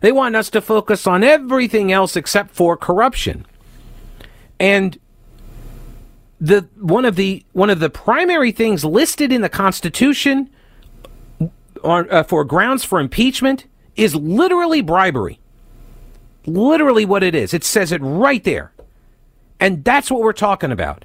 They 0.00 0.10
want 0.10 0.34
us 0.34 0.50
to 0.50 0.60
focus 0.60 1.06
on 1.06 1.22
everything 1.22 1.92
else 1.92 2.16
except 2.16 2.50
for 2.50 2.76
corruption. 2.76 3.46
And 4.58 4.98
the 6.40 6.68
one 6.80 7.04
of 7.04 7.14
the 7.14 7.44
one 7.52 7.70
of 7.70 7.78
the 7.78 7.90
primary 7.90 8.50
things 8.50 8.84
listed 8.84 9.30
in 9.30 9.40
the 9.40 9.48
Constitution 9.48 10.50
on, 11.84 12.10
uh, 12.10 12.24
for 12.24 12.44
grounds 12.44 12.82
for 12.82 12.98
impeachment 12.98 13.66
is 13.94 14.16
literally 14.16 14.80
bribery. 14.80 15.38
Literally 16.44 17.04
what 17.04 17.22
it 17.22 17.36
is. 17.36 17.54
It 17.54 17.62
says 17.62 17.92
it 17.92 18.00
right 18.02 18.42
there. 18.42 18.72
And 19.60 19.84
that's 19.84 20.10
what 20.10 20.20
we're 20.20 20.32
talking 20.32 20.72
about. 20.72 21.04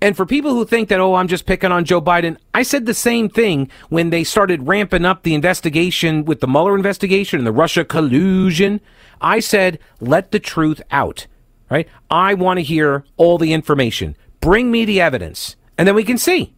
And 0.00 0.14
for 0.16 0.26
people 0.26 0.50
who 0.50 0.66
think 0.66 0.90
that, 0.90 1.00
oh, 1.00 1.14
I'm 1.14 1.28
just 1.28 1.46
picking 1.46 1.72
on 1.72 1.86
Joe 1.86 2.02
Biden, 2.02 2.36
I 2.52 2.62
said 2.62 2.84
the 2.84 2.92
same 2.92 3.30
thing 3.30 3.70
when 3.88 4.10
they 4.10 4.22
started 4.22 4.68
ramping 4.68 5.06
up 5.06 5.22
the 5.22 5.34
investigation 5.34 6.26
with 6.26 6.40
the 6.40 6.46
Mueller 6.46 6.76
investigation 6.76 7.38
and 7.38 7.46
the 7.46 7.52
Russia 7.52 7.84
collusion. 7.84 8.82
I 9.20 9.40
said, 9.40 9.78
let 10.00 10.30
the 10.30 10.40
truth 10.40 10.82
out 10.90 11.26
right? 11.74 11.88
I 12.10 12.34
want 12.34 12.58
to 12.58 12.62
hear 12.62 13.04
all 13.16 13.38
the 13.38 13.52
information. 13.52 14.16
Bring 14.40 14.70
me 14.70 14.84
the 14.84 15.00
evidence, 15.00 15.56
and 15.78 15.88
then 15.88 15.94
we 15.94 16.04
can 16.04 16.18
see. 16.18 16.54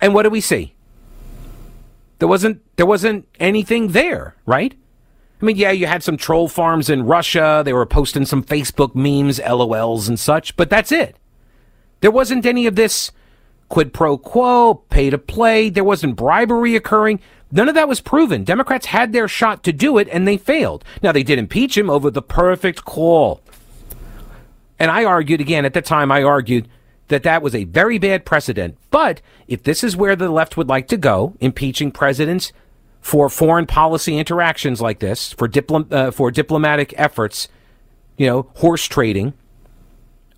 And 0.00 0.14
what 0.14 0.22
do 0.22 0.30
we 0.30 0.40
see? 0.40 0.74
There 2.18 2.28
wasn't 2.28 2.62
there 2.76 2.86
wasn't 2.86 3.28
anything 3.38 3.88
there, 3.88 4.36
right? 4.46 4.74
I 5.42 5.44
mean, 5.44 5.56
yeah, 5.56 5.72
you 5.72 5.88
had 5.88 6.04
some 6.04 6.16
troll 6.16 6.48
farms 6.48 6.88
in 6.88 7.02
Russia. 7.02 7.62
They 7.64 7.72
were 7.72 7.84
posting 7.84 8.24
some 8.24 8.44
Facebook 8.44 8.94
memes, 8.94 9.40
LOLs, 9.40 10.08
and 10.08 10.18
such, 10.18 10.56
but 10.56 10.70
that's 10.70 10.92
it. 10.92 11.16
There 12.00 12.12
wasn't 12.12 12.46
any 12.46 12.66
of 12.68 12.76
this 12.76 13.10
quid 13.68 13.92
pro 13.92 14.16
quo, 14.16 14.74
pay 14.88 15.10
to 15.10 15.18
play. 15.18 15.68
There 15.68 15.82
wasn't 15.82 16.14
bribery 16.14 16.76
occurring. 16.76 17.18
None 17.50 17.68
of 17.68 17.74
that 17.74 17.88
was 17.88 18.00
proven. 18.00 18.44
Democrats 18.44 18.86
had 18.86 19.12
their 19.12 19.26
shot 19.26 19.64
to 19.64 19.72
do 19.72 19.98
it, 19.98 20.08
and 20.12 20.28
they 20.28 20.36
failed. 20.36 20.84
Now, 21.02 21.10
they 21.10 21.24
did 21.24 21.40
impeach 21.40 21.76
him 21.76 21.90
over 21.90 22.08
the 22.08 22.22
perfect 22.22 22.84
call. 22.84 23.40
And 24.78 24.92
I 24.92 25.04
argued 25.04 25.40
again 25.40 25.64
at 25.64 25.74
the 25.74 25.82
time, 25.82 26.12
I 26.12 26.22
argued 26.22 26.68
that 27.08 27.24
that 27.24 27.42
was 27.42 27.54
a 27.54 27.64
very 27.64 27.98
bad 27.98 28.24
precedent. 28.24 28.78
But 28.90 29.20
if 29.48 29.64
this 29.64 29.82
is 29.82 29.96
where 29.96 30.14
the 30.14 30.30
left 30.30 30.56
would 30.56 30.68
like 30.68 30.86
to 30.88 30.96
go, 30.96 31.34
impeaching 31.40 31.90
presidents 31.90 32.52
for 33.02 33.28
foreign 33.28 33.66
policy 33.66 34.16
interactions 34.16 34.80
like 34.80 35.00
this, 35.00 35.32
for, 35.32 35.48
diplom- 35.48 35.92
uh, 35.92 36.10
for 36.12 36.30
diplomatic 36.30 36.94
efforts, 36.96 37.48
you 38.16 38.26
know, 38.26 38.48
horse 38.54 38.86
trading, 38.86 39.34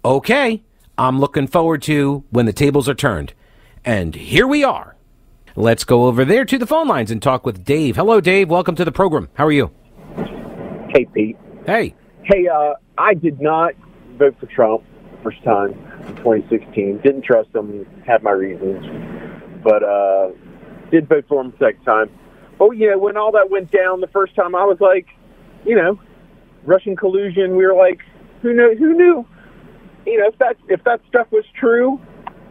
okay, 0.05 0.63
I'm 0.99 1.21
looking 1.21 1.47
forward 1.47 1.83
to 1.83 2.25
when 2.31 2.47
the 2.47 2.53
tables 2.53 2.89
are 2.89 2.95
turned. 2.95 3.35
And 3.85 4.15
here 4.15 4.47
we 4.47 4.65
are. 4.65 4.97
Let's 5.57 5.85
go 5.85 6.07
over 6.07 6.25
there 6.25 6.45
to 6.47 6.59
the 6.59 6.67
phone 6.67 6.89
lines 6.89 7.11
and 7.11 7.23
talk 7.23 7.45
with 7.45 7.65
Dave. 7.65 7.97
Hello, 7.97 8.21
Dave. 8.21 8.49
Welcome 8.49 8.75
to 8.77 8.85
the 8.85 8.91
program. 8.91 9.29
How 9.35 9.47
are 9.47 9.53
you? 9.53 9.71
Hey, 10.89 11.05
Pete. 11.13 11.37
Hey. 11.67 11.95
Hey, 12.23 12.49
uh, 12.49 12.75
I 12.97 13.15
did 13.15 13.41
not 13.41 13.75
vote 14.17 14.37
for 14.41 14.47
Trump 14.47 14.83
first 15.23 15.43
time 15.45 15.73
in 16.09 16.17
2016. 16.17 17.01
Didn't 17.05 17.23
trust 17.23 17.55
him. 17.55 17.87
Had 18.07 18.23
my 18.23 18.31
reasons, 18.31 18.85
but 19.63 19.83
uh, 19.83 20.31
did 20.91 21.09
vote 21.09 21.27
for 21.29 21.43
him 21.43 21.53
second 21.59 21.85
time. 21.85 22.11
Oh 22.65 22.71
yeah, 22.71 22.95
when 22.95 23.19
all 23.19 23.31
that 23.33 23.51
went 23.51 23.71
down 23.71 24.01
the 24.01 24.07
first 24.07 24.35
time, 24.35 24.55
I 24.55 24.65
was 24.65 24.79
like, 24.81 25.07
you 25.67 25.77
know, 25.77 26.01
Russian 26.65 26.97
collusion. 26.97 27.57
We 27.57 27.67
were 27.67 27.75
like, 27.75 28.01
who 28.41 28.55
knew? 28.55 28.75
Who 28.79 28.95
knew? 28.95 29.27
You 30.07 30.19
know, 30.19 30.29
if 30.29 30.39
that 30.39 30.57
if 30.69 30.83
that 30.85 31.03
stuff 31.07 31.27
was 31.31 31.45
true, 31.61 32.01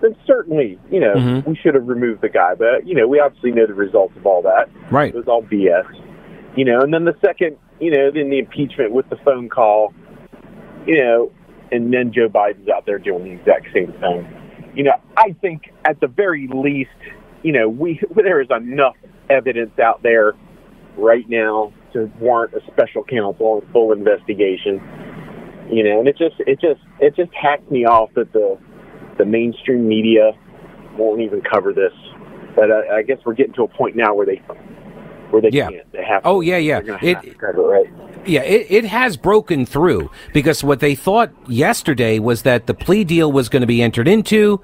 then 0.02 0.16
certainly, 0.28 0.80
you 0.92 1.00
know, 1.00 1.16
mm-hmm. 1.16 1.50
we 1.50 1.56
should 1.56 1.74
have 1.74 1.88
removed 1.88 2.22
the 2.22 2.30
guy. 2.30 2.54
But 2.54 2.86
you 2.86 2.94
know, 2.94 3.08
we 3.08 3.20
obviously 3.20 3.52
know 3.54 3.66
the 3.66 3.74
results 3.74 4.16
of 4.16 4.28
all 4.28 4.44
that. 4.44 4.70
Right. 4.92 5.10
It 5.10 5.18
was 5.18 5.28
all 5.28 5.42
BS. 5.42 5.86
You 6.56 6.66
know, 6.66 6.82
and 6.82 6.94
then 6.94 7.06
the 7.06 7.16
second, 7.26 7.58
you 7.80 7.90
know, 7.90 8.12
then 8.12 8.30
the 8.30 8.38
impeachment 8.38 8.92
with 8.92 9.10
the 9.10 9.18
phone 9.26 9.50
call. 9.50 9.96
You 10.86 10.98
know, 10.98 11.32
and 11.72 11.92
then 11.92 12.14
Joe 12.14 12.30
Biden's 12.30 12.70
out 12.70 12.86
there 12.86 13.00
doing 13.00 13.24
the 13.24 13.32
exact 13.32 13.68
same 13.74 13.94
thing. 13.94 14.72
You 14.76 14.84
know, 14.84 14.94
I 15.18 15.36
think 15.42 15.72
at 15.86 16.00
the 16.02 16.08
very 16.08 16.48
least, 16.54 16.92
you 17.42 17.52
know, 17.52 17.68
we 17.68 18.00
there 18.16 18.42
is 18.42 18.50
enough 18.52 18.96
evidence 19.30 19.78
out 19.80 20.04
there 20.04 20.34
right 20.98 21.28
now 21.30 21.74
to 21.94 22.12
warrant 22.20 22.54
a 22.54 22.60
special 22.72 23.04
counsel 23.04 23.60
and 23.60 23.72
full 23.72 23.92
investigation. 23.92 24.82
You 25.72 25.84
know, 25.84 26.00
and 26.00 26.08
it 26.08 26.18
just 26.18 26.36
it 26.40 26.60
just 26.60 26.82
it 27.00 27.16
just 27.16 27.34
hacks 27.34 27.70
me 27.72 27.86
off 27.86 28.10
that 28.16 28.34
the 28.34 28.58
the 29.18 29.26
mainstream 29.26 29.88
media 29.88 30.32
won't 30.98 31.22
even 31.22 31.42
cover 31.42 31.74
this. 31.74 31.94
But 32.56 32.72
I, 32.72 32.98
I 32.98 33.02
guess 33.02 33.18
we're 33.26 33.34
getting 33.34 33.54
to 33.54 33.64
a 33.64 33.68
point 33.68 33.96
now 33.96 34.14
where 34.14 34.26
they 34.26 34.42
where 35.34 35.42
they 35.42 35.50
yeah. 35.50 35.70
can't. 35.70 35.92
They 35.92 36.04
have. 36.04 36.22
Oh 36.26 36.42
yeah, 36.42 36.58
yeah. 36.58 36.80
It, 37.02 37.18
it, 37.24 37.38
right. 37.42 37.88
Yeah, 38.26 38.42
it, 38.42 38.68
it 38.70 38.86
has 38.86 39.18
broken 39.18 39.66
through 39.66 40.12
because 40.32 40.64
what 40.64 40.80
they 40.80 40.96
thought 40.96 41.32
yesterday 41.50 42.20
was 42.20 42.44
that 42.44 42.68
the 42.68 42.74
plea 42.74 43.04
deal 43.04 43.32
was 43.32 43.50
going 43.50 43.62
to 43.62 43.68
be 43.68 43.82
entered 43.82 44.08
into, 44.08 44.62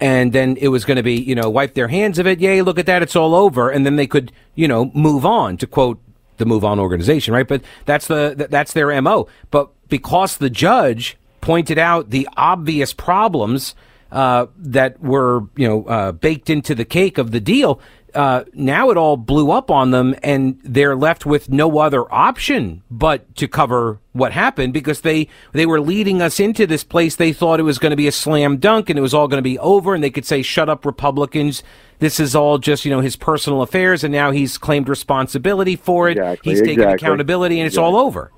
and 0.00 0.32
then 0.32 0.56
it 0.56 0.68
was 0.68 0.84
going 0.84 0.96
to 0.96 1.02
be 1.02 1.14
you 1.14 1.34
know 1.34 1.48
wipe 1.50 1.74
their 1.74 1.88
hands 1.88 2.18
of 2.18 2.26
it. 2.26 2.40
Yay, 2.40 2.62
look 2.62 2.78
at 2.78 2.86
that, 2.86 3.02
it's 3.02 3.16
all 3.16 3.34
over, 3.34 3.70
and 3.70 3.84
then 3.84 3.96
they 3.96 4.06
could 4.06 4.32
you 4.54 4.66
know 4.66 4.90
move 4.94 5.24
on 5.26 5.56
to 5.58 5.66
quote 5.66 6.00
the 6.40 6.46
Move 6.46 6.64
On 6.64 6.80
organization, 6.80 7.32
right? 7.32 7.46
But 7.46 7.62
that's 7.84 8.08
the 8.08 8.48
that's 8.50 8.72
their 8.72 9.00
mo. 9.00 9.28
But 9.50 9.70
because 9.88 10.38
the 10.38 10.50
judge 10.50 11.16
pointed 11.40 11.78
out 11.78 12.10
the 12.10 12.28
obvious 12.36 12.92
problems 12.92 13.74
uh, 14.10 14.46
that 14.56 15.00
were 15.00 15.44
you 15.54 15.68
know 15.68 15.84
uh, 15.84 16.12
baked 16.12 16.50
into 16.50 16.74
the 16.74 16.84
cake 16.84 17.18
of 17.18 17.30
the 17.30 17.40
deal, 17.40 17.80
uh, 18.14 18.44
now 18.52 18.90
it 18.90 18.96
all 18.96 19.16
blew 19.16 19.50
up 19.50 19.70
on 19.70 19.90
them 19.90 20.14
and 20.22 20.60
they're 20.62 20.96
left 20.96 21.26
with 21.26 21.48
no 21.50 21.78
other 21.78 22.12
option 22.12 22.82
but 22.90 23.34
to 23.36 23.48
cover 23.48 23.98
what 24.12 24.32
happened 24.32 24.72
because 24.72 25.02
they 25.02 25.28
they 25.52 25.66
were 25.66 25.80
leading 25.80 26.20
us 26.20 26.40
into 26.40 26.66
this 26.66 26.84
place. 26.84 27.16
They 27.16 27.32
thought 27.32 27.60
it 27.60 27.64
was 27.64 27.78
going 27.78 27.90
to 27.90 27.96
be 27.96 28.08
a 28.08 28.12
slam 28.12 28.58
dunk 28.58 28.90
and 28.90 28.98
it 28.98 29.02
was 29.02 29.14
all 29.14 29.28
going 29.28 29.38
to 29.38 29.42
be 29.42 29.58
over 29.58 29.94
and 29.94 30.02
they 30.02 30.10
could 30.10 30.24
say 30.24 30.42
shut 30.42 30.68
up 30.68 30.84
republicans. 30.84 31.62
This 31.98 32.18
is 32.18 32.34
all 32.34 32.58
just 32.58 32.84
you 32.84 32.90
know 32.90 33.00
his 33.00 33.16
personal 33.16 33.62
affairs 33.62 34.04
and 34.04 34.12
now 34.12 34.30
he's 34.30 34.58
claimed 34.58 34.88
responsibility 34.88 35.76
for 35.76 36.08
it. 36.08 36.18
Exactly, 36.18 36.52
he's 36.52 36.60
taken 36.60 36.82
exactly. 36.82 37.06
accountability 37.06 37.60
and 37.60 37.66
it's 37.66 37.78
all 37.78 37.96
over. 37.96 38.30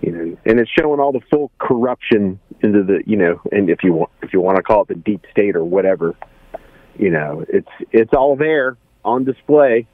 You 0.00 0.12
know 0.12 0.36
and 0.44 0.58
it's 0.58 0.70
showing 0.70 1.00
all 1.00 1.12
the 1.12 1.22
full 1.30 1.50
corruption 1.58 2.40
into 2.60 2.82
the 2.82 3.02
you 3.06 3.16
know 3.16 3.40
and 3.52 3.70
if 3.70 3.82
you 3.82 3.92
want 3.92 4.10
if 4.22 4.32
you 4.32 4.40
want 4.40 4.56
to 4.56 4.62
call 4.62 4.82
it 4.82 4.88
the 4.88 4.94
deep 4.94 5.24
state 5.30 5.56
or 5.56 5.64
whatever 5.64 6.16
you 6.98 7.10
know, 7.10 7.44
it's 7.48 7.68
it's 7.90 8.12
all 8.12 8.36
there 8.36 8.76
on 9.04 9.24
display. 9.24 9.86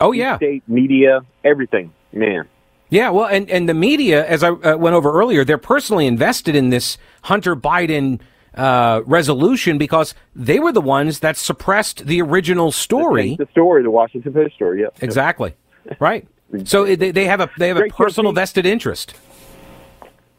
Oh 0.00 0.12
yeah, 0.12 0.36
state 0.36 0.62
media, 0.68 1.20
everything, 1.44 1.92
man. 2.12 2.48
Yeah, 2.90 3.10
well, 3.10 3.26
and 3.26 3.48
and 3.50 3.68
the 3.68 3.74
media, 3.74 4.26
as 4.26 4.42
I 4.42 4.48
uh, 4.48 4.76
went 4.76 4.94
over 4.94 5.12
earlier, 5.12 5.44
they're 5.44 5.58
personally 5.58 6.06
invested 6.06 6.54
in 6.54 6.70
this 6.70 6.98
Hunter 7.22 7.56
Biden 7.56 8.20
uh, 8.54 9.02
resolution 9.06 9.78
because 9.78 10.14
they 10.34 10.58
were 10.58 10.72
the 10.72 10.80
ones 10.80 11.20
that 11.20 11.36
suppressed 11.36 12.06
the 12.06 12.20
original 12.20 12.70
story. 12.70 13.36
The, 13.36 13.48
story, 13.50 13.82
the 13.82 13.90
Washington 13.90 14.32
Post 14.32 14.54
story. 14.54 14.82
Yeah, 14.82 14.88
exactly. 15.00 15.54
right. 15.98 16.26
So 16.64 16.84
they, 16.84 17.12
they 17.12 17.24
have 17.24 17.40
a 17.40 17.48
they 17.56 17.68
have 17.68 17.78
a 17.78 17.88
personal 17.88 18.32
vested 18.32 18.66
interest. 18.66 19.14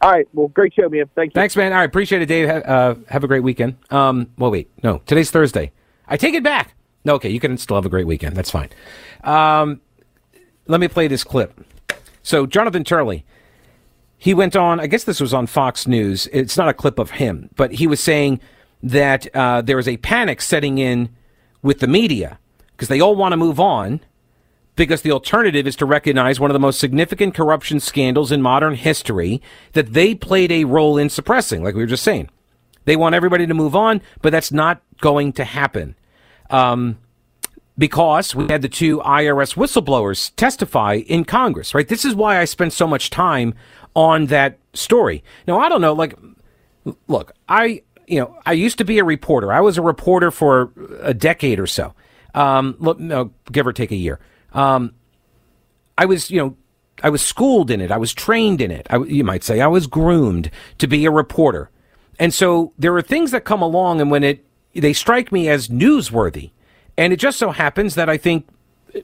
All 0.04 0.12
right. 0.12 0.28
Well, 0.34 0.50
great 0.50 0.74
show, 0.74 0.90
man. 0.90 1.10
Thank 1.16 1.30
you. 1.30 1.34
Thanks, 1.34 1.56
man. 1.56 1.72
All 1.72 1.80
right. 1.80 1.86
Appreciate 1.86 2.22
it, 2.22 2.26
Dave. 2.26 2.50
Uh, 2.50 2.96
have 3.08 3.24
a 3.24 3.28
great 3.28 3.42
weekend. 3.42 3.78
Um, 3.90 4.30
well, 4.38 4.52
wait. 4.52 4.70
No, 4.84 5.02
today's 5.06 5.32
Thursday. 5.32 5.72
I 6.10 6.18
take 6.18 6.34
it 6.34 6.44
back. 6.44 6.76
No, 7.06 7.14
okay. 7.16 7.30
You 7.30 7.40
can 7.40 7.58
still 7.58 7.78
have 7.78 7.86
a 7.86 7.90
great 7.90 8.06
weekend. 8.06 8.36
That's 8.36 8.52
fine. 8.52 8.68
Um, 9.24 9.80
let 10.68 10.82
me 10.82 10.90
play 10.90 11.08
this 11.08 11.24
clip. 11.24 11.58
So, 12.22 12.46
Jonathan 12.46 12.84
Turley, 12.84 13.26
he 14.18 14.34
went 14.34 14.58
on, 14.58 14.82
I 14.82 14.88
guess 14.88 15.06
this 15.06 15.22
was 15.22 15.34
on 15.34 15.48
Fox 15.48 15.88
News. 15.88 16.28
It's 16.34 16.58
not 16.58 16.68
a 16.68 16.74
clip 16.74 17.00
of 17.00 17.12
him, 17.12 17.50
but 17.56 17.72
he 17.72 17.88
was 17.88 18.02
saying 18.02 18.42
that 18.82 19.34
uh, 19.34 19.62
there 19.62 19.78
was 19.78 19.88
a 19.88 19.96
panic 19.98 20.42
setting 20.42 20.80
in 20.80 21.16
with 21.62 21.80
the 21.80 21.88
media 21.88 22.40
because 22.72 22.90
they 22.90 23.00
all 23.00 23.16
want 23.16 23.32
to 23.32 23.38
move 23.38 23.58
on 23.58 24.02
because 24.76 25.02
the 25.02 25.12
alternative 25.12 25.68
is 25.68 25.76
to 25.78 25.86
recognize 25.86 26.40
one 26.40 26.50
of 26.50 26.54
the 26.54 26.60
most 26.60 26.80
significant 26.80 27.36
corruption 27.36 27.80
scandals 27.80 28.32
in 28.32 28.42
modern 28.42 28.76
history 28.76 29.42
that 29.74 29.94
they 29.94 30.16
played 30.16 30.52
a 30.52 30.66
role 30.66 30.98
in 30.98 31.10
suppressing, 31.10 31.64
like 31.64 31.76
we 31.76 31.84
were 31.84 31.88
just 31.88 32.04
saying. 32.04 32.30
They 32.86 32.96
want 32.96 33.16
everybody 33.16 33.48
to 33.48 33.54
move 33.54 33.76
on, 33.76 34.02
but 34.22 34.32
that's 34.32 34.52
not 34.52 34.82
going 35.00 35.34
to 35.34 35.44
happen. 35.44 35.96
Um, 36.50 36.98
because 37.78 38.36
we 38.36 38.48
had 38.50 38.62
the 38.62 38.70
two 38.70 39.00
IRS 39.00 39.56
whistleblowers 39.56 40.32
testify 40.36 40.96
in 40.96 41.26
Congress, 41.26 41.74
right? 41.74 41.88
This 41.88 42.06
is 42.06 42.14
why 42.14 42.38
I 42.38 42.46
spent 42.46 42.74
so 42.74 42.86
much 42.86 43.10
time 43.10 43.56
on 43.96 44.28
that 44.28 44.60
story. 44.74 45.24
Now, 45.48 45.60
I 45.60 45.70
don't 45.70 45.82
know, 45.82 45.94
like, 45.94 46.16
look, 47.08 47.34
I, 47.50 47.82
you 48.06 48.20
know, 48.20 48.38
I 48.46 48.54
used 48.54 48.78
to 48.80 48.86
be 48.86 49.00
a 49.00 49.04
reporter. 49.04 49.52
I 49.52 49.62
was 49.62 49.78
a 49.78 49.82
reporter 49.82 50.30
for 50.30 50.72
a 51.02 51.14
decade 51.14 51.60
or 51.60 51.68
so, 51.68 51.94
um, 52.36 52.76
no, 53.00 53.32
give 53.52 53.66
or 53.66 53.74
take 53.74 53.92
a 53.92 53.96
year. 53.96 54.20
Um, 54.54 54.94
I 55.98 56.06
was, 56.06 56.32
you 56.32 56.40
know, 56.40 56.58
I 57.02 57.10
was 57.10 57.22
schooled 57.22 57.72
in 57.72 57.82
it. 57.82 57.92
I 57.92 57.98
was 57.98 58.14
trained 58.14 58.62
in 58.62 58.72
it. 58.72 58.88
I, 58.90 58.98
you 58.98 59.24
might 59.24 59.44
say 59.44 59.62
I 59.62 59.68
was 59.68 59.88
groomed 59.88 60.52
to 60.78 60.88
be 60.88 61.06
a 61.06 61.12
reporter. 61.12 61.70
And 62.20 62.34
so 62.34 62.74
there 62.78 62.96
are 62.96 63.02
things 63.02 63.32
that 63.32 63.44
come 63.44 63.62
along 63.62 64.00
and 64.00 64.12
when 64.12 64.24
it, 64.24 64.46
they 64.74 64.94
strike 64.94 65.32
me 65.32 65.50
as 65.50 65.68
newsworthy. 65.68 66.52
And 66.98 67.12
it 67.12 67.18
just 67.18 67.40
so 67.40 67.52
happens 67.52 67.96
that 67.96 68.10
I 68.10 68.18
think 68.18 68.48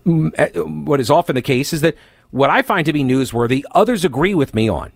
mm, 0.06 0.32
eh, 0.38 0.60
what 0.60 1.00
is 1.00 1.10
often 1.10 1.36
the 1.36 1.42
case 1.42 1.74
is 1.74 1.82
that 1.82 1.96
what 2.32 2.50
I 2.50 2.62
find 2.62 2.86
to 2.86 2.94
be 2.94 3.04
newsworthy, 3.04 3.64
others 3.72 4.06
agree 4.06 4.36
with 4.36 4.54
me 4.54 4.70
on. 4.70 4.92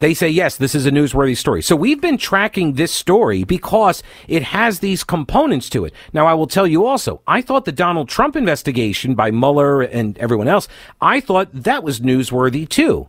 They 0.00 0.14
say, 0.14 0.28
yes, 0.28 0.56
this 0.56 0.74
is 0.74 0.86
a 0.86 0.90
newsworthy 0.90 1.36
story. 1.36 1.60
So 1.60 1.74
we've 1.74 2.00
been 2.00 2.18
tracking 2.18 2.74
this 2.74 2.92
story 2.92 3.42
because 3.44 4.02
it 4.28 4.44
has 4.44 4.78
these 4.78 5.02
components 5.02 5.68
to 5.70 5.84
it. 5.84 5.92
Now, 6.12 6.26
I 6.26 6.34
will 6.34 6.46
tell 6.46 6.66
you 6.66 6.86
also, 6.86 7.20
I 7.26 7.42
thought 7.42 7.64
the 7.64 7.72
Donald 7.72 8.08
Trump 8.08 8.36
investigation 8.36 9.14
by 9.14 9.30
Mueller 9.30 9.82
and 9.82 10.16
everyone 10.18 10.46
else, 10.46 10.68
I 11.00 11.20
thought 11.20 11.48
that 11.52 11.82
was 11.82 12.00
newsworthy 12.00 12.68
too. 12.68 13.08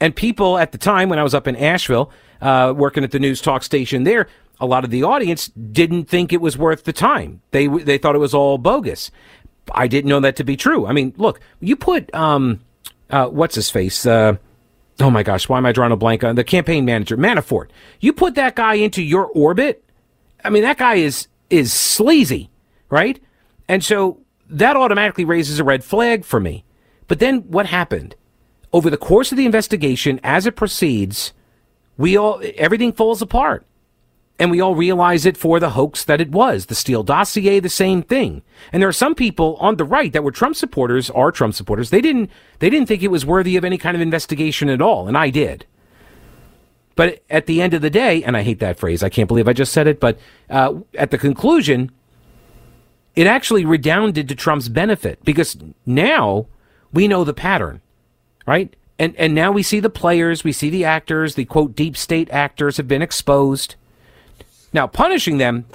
And 0.00 0.14
people 0.14 0.58
at 0.58 0.72
the 0.72 0.78
time 0.78 1.08
when 1.08 1.18
I 1.18 1.22
was 1.22 1.34
up 1.34 1.48
in 1.48 1.56
Asheville, 1.56 2.10
uh, 2.40 2.74
working 2.76 3.04
at 3.04 3.10
the 3.10 3.18
news 3.18 3.40
talk 3.40 3.62
station 3.62 4.04
there, 4.04 4.28
a 4.60 4.66
lot 4.66 4.84
of 4.84 4.90
the 4.90 5.02
audience 5.02 5.48
didn't 5.48 6.04
think 6.04 6.32
it 6.32 6.40
was 6.40 6.56
worth 6.56 6.84
the 6.84 6.92
time. 6.92 7.40
They 7.50 7.66
they 7.66 7.98
thought 7.98 8.14
it 8.14 8.18
was 8.20 8.34
all 8.34 8.58
bogus. 8.58 9.10
I 9.72 9.88
didn't 9.88 10.08
know 10.08 10.20
that 10.20 10.36
to 10.36 10.44
be 10.44 10.56
true. 10.56 10.86
I 10.86 10.92
mean, 10.92 11.12
look, 11.16 11.40
you 11.60 11.74
put 11.74 12.14
um, 12.14 12.60
uh, 13.10 13.26
what's 13.28 13.54
his 13.54 13.70
face? 13.70 14.06
Uh, 14.06 14.36
oh 15.00 15.10
my 15.10 15.22
gosh, 15.22 15.48
why 15.48 15.58
am 15.58 15.66
I 15.66 15.72
drawing 15.72 15.92
a 15.92 15.96
blank 15.96 16.24
on 16.24 16.36
the 16.36 16.44
campaign 16.44 16.84
manager 16.84 17.16
Manafort? 17.16 17.68
You 18.00 18.12
put 18.12 18.34
that 18.36 18.56
guy 18.56 18.74
into 18.74 19.02
your 19.02 19.26
orbit. 19.26 19.84
I 20.44 20.50
mean, 20.50 20.62
that 20.62 20.78
guy 20.78 20.96
is 20.96 21.28
is 21.50 21.72
sleazy, 21.72 22.50
right? 22.90 23.20
And 23.68 23.82
so 23.82 24.20
that 24.48 24.76
automatically 24.76 25.24
raises 25.24 25.58
a 25.58 25.64
red 25.64 25.84
flag 25.84 26.24
for 26.24 26.40
me. 26.40 26.64
But 27.08 27.18
then 27.18 27.40
what 27.42 27.66
happened? 27.66 28.14
Over 28.72 28.90
the 28.90 28.96
course 28.96 29.30
of 29.30 29.38
the 29.38 29.46
investigation, 29.46 30.18
as 30.24 30.46
it 30.46 30.56
proceeds, 30.56 31.32
we 31.96 32.16
all 32.16 32.42
everything 32.56 32.92
falls 32.92 33.22
apart 33.22 33.64
and 34.38 34.50
we 34.50 34.60
all 34.60 34.74
realize 34.74 35.24
it 35.24 35.36
for 35.36 35.60
the 35.60 35.70
hoax 35.70 36.04
that 36.04 36.20
it 36.20 36.32
was. 36.32 36.66
The 36.66 36.74
Steele 36.74 37.04
dossier, 37.04 37.60
the 37.60 37.68
same 37.68 38.02
thing. 38.02 38.42
And 38.72 38.82
there 38.82 38.88
are 38.88 38.92
some 38.92 39.14
people 39.14 39.56
on 39.60 39.76
the 39.76 39.84
right 39.84 40.12
that 40.12 40.24
were 40.24 40.32
Trump 40.32 40.56
supporters, 40.56 41.08
are 41.10 41.30
Trump 41.30 41.54
supporters. 41.54 41.90
They 41.90 42.00
didn't, 42.00 42.30
they 42.58 42.68
didn't 42.68 42.88
think 42.88 43.02
it 43.02 43.12
was 43.12 43.24
worthy 43.24 43.56
of 43.56 43.64
any 43.64 43.78
kind 43.78 43.94
of 43.94 44.00
investigation 44.00 44.68
at 44.68 44.82
all, 44.82 45.06
and 45.06 45.16
I 45.16 45.30
did. 45.30 45.66
But 46.96 47.22
at 47.30 47.46
the 47.46 47.60
end 47.60 47.74
of 47.74 47.82
the 47.82 47.90
day, 47.90 48.22
and 48.24 48.36
I 48.36 48.42
hate 48.42 48.60
that 48.60 48.78
phrase, 48.78 49.02
I 49.02 49.08
can't 49.08 49.28
believe 49.28 49.48
I 49.48 49.52
just 49.52 49.72
said 49.72 49.86
it, 49.86 50.00
but 50.00 50.18
uh, 50.50 50.74
at 50.94 51.10
the 51.10 51.18
conclusion, 51.18 51.90
it 53.14 53.26
actually 53.26 53.64
redounded 53.64 54.28
to 54.28 54.34
Trump's 54.34 54.68
benefit 54.68 55.24
because 55.24 55.56
now 55.86 56.46
we 56.92 57.06
know 57.06 57.24
the 57.24 57.34
pattern, 57.34 57.80
right? 58.46 58.74
And 58.96 59.14
and 59.16 59.34
now 59.34 59.50
we 59.50 59.64
see 59.64 59.80
the 59.80 59.90
players, 59.90 60.44
we 60.44 60.52
see 60.52 60.70
the 60.70 60.84
actors, 60.84 61.34
the 61.34 61.44
quote 61.44 61.74
deep 61.74 61.96
state 61.96 62.30
actors 62.30 62.76
have 62.76 62.86
been 62.86 63.02
exposed 63.02 63.74
now, 64.74 64.88
punishing 64.88 65.38
them, 65.38 65.66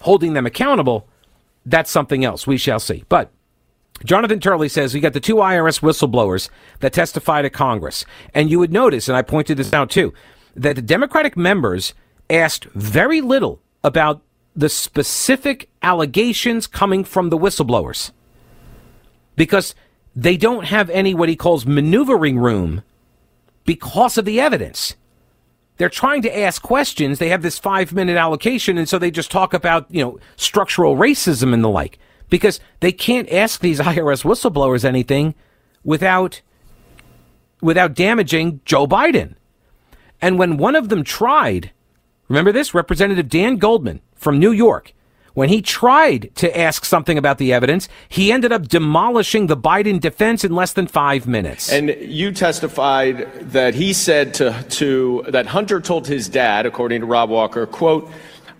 holding 0.00 0.34
them 0.34 0.44
accountable, 0.44 1.08
that's 1.64 1.90
something 1.90 2.24
else. 2.24 2.46
We 2.46 2.58
shall 2.58 2.80
see. 2.80 3.04
But 3.08 3.30
Jonathan 4.04 4.40
Turley 4.40 4.68
says 4.68 4.92
we 4.92 5.00
got 5.00 5.12
the 5.12 5.20
two 5.20 5.36
IRS 5.36 5.80
whistleblowers 5.80 6.50
that 6.80 6.92
testified 6.92 7.44
at 7.44 7.52
Congress. 7.52 8.04
And 8.34 8.50
you 8.50 8.58
would 8.58 8.72
notice, 8.72 9.08
and 9.08 9.16
I 9.16 9.22
pointed 9.22 9.56
this 9.56 9.72
out 9.72 9.90
too, 9.90 10.12
that 10.56 10.76
the 10.76 10.82
Democratic 10.82 11.36
members 11.36 11.94
asked 12.28 12.64
very 12.74 13.20
little 13.20 13.60
about 13.84 14.22
the 14.56 14.68
specific 14.68 15.70
allegations 15.82 16.66
coming 16.66 17.04
from 17.04 17.30
the 17.30 17.38
whistleblowers 17.38 18.10
because 19.36 19.74
they 20.16 20.36
don't 20.36 20.64
have 20.64 20.90
any 20.90 21.14
what 21.14 21.28
he 21.28 21.36
calls 21.36 21.64
maneuvering 21.64 22.38
room 22.38 22.82
because 23.64 24.18
of 24.18 24.24
the 24.24 24.40
evidence 24.40 24.96
they're 25.78 25.88
trying 25.88 26.22
to 26.22 26.38
ask 26.38 26.60
questions. 26.60 27.18
They 27.18 27.30
have 27.30 27.42
this 27.42 27.58
five 27.58 27.92
minute 27.92 28.16
allocation. 28.16 28.76
And 28.76 28.88
so 28.88 28.98
they 28.98 29.10
just 29.10 29.30
talk 29.30 29.54
about, 29.54 29.86
you 29.90 30.04
know, 30.04 30.18
structural 30.36 30.96
racism 30.96 31.54
and 31.54 31.64
the 31.64 31.68
like 31.68 31.98
because 32.28 32.60
they 32.80 32.92
can't 32.92 33.30
ask 33.32 33.60
these 33.60 33.80
IRS 33.80 34.24
whistleblowers 34.24 34.84
anything 34.84 35.34
without, 35.84 36.42
without 37.62 37.94
damaging 37.94 38.60
Joe 38.64 38.86
Biden. 38.86 39.34
And 40.20 40.38
when 40.38 40.56
one 40.56 40.74
of 40.74 40.88
them 40.88 41.04
tried, 41.04 41.70
remember 42.26 42.50
this? 42.50 42.74
Representative 42.74 43.28
Dan 43.28 43.56
Goldman 43.56 44.00
from 44.14 44.38
New 44.38 44.50
York 44.50 44.92
when 45.38 45.48
he 45.48 45.62
tried 45.62 46.34
to 46.34 46.58
ask 46.58 46.84
something 46.84 47.16
about 47.16 47.38
the 47.38 47.52
evidence, 47.52 47.88
he 48.08 48.32
ended 48.32 48.50
up 48.50 48.66
demolishing 48.66 49.46
the 49.46 49.56
Biden 49.56 50.00
defense 50.00 50.42
in 50.42 50.52
less 50.52 50.72
than 50.72 50.88
five 50.88 51.28
minutes. 51.28 51.70
And 51.70 51.90
you 52.00 52.32
testified 52.32 53.52
that 53.52 53.76
he 53.76 53.92
said 53.92 54.34
to, 54.34 54.64
to 54.70 55.24
that 55.28 55.46
Hunter 55.46 55.80
told 55.80 56.08
his 56.08 56.28
dad, 56.28 56.66
according 56.66 57.02
to 57.02 57.06
Rob 57.06 57.30
Walker, 57.30 57.66
quote, 57.66 58.10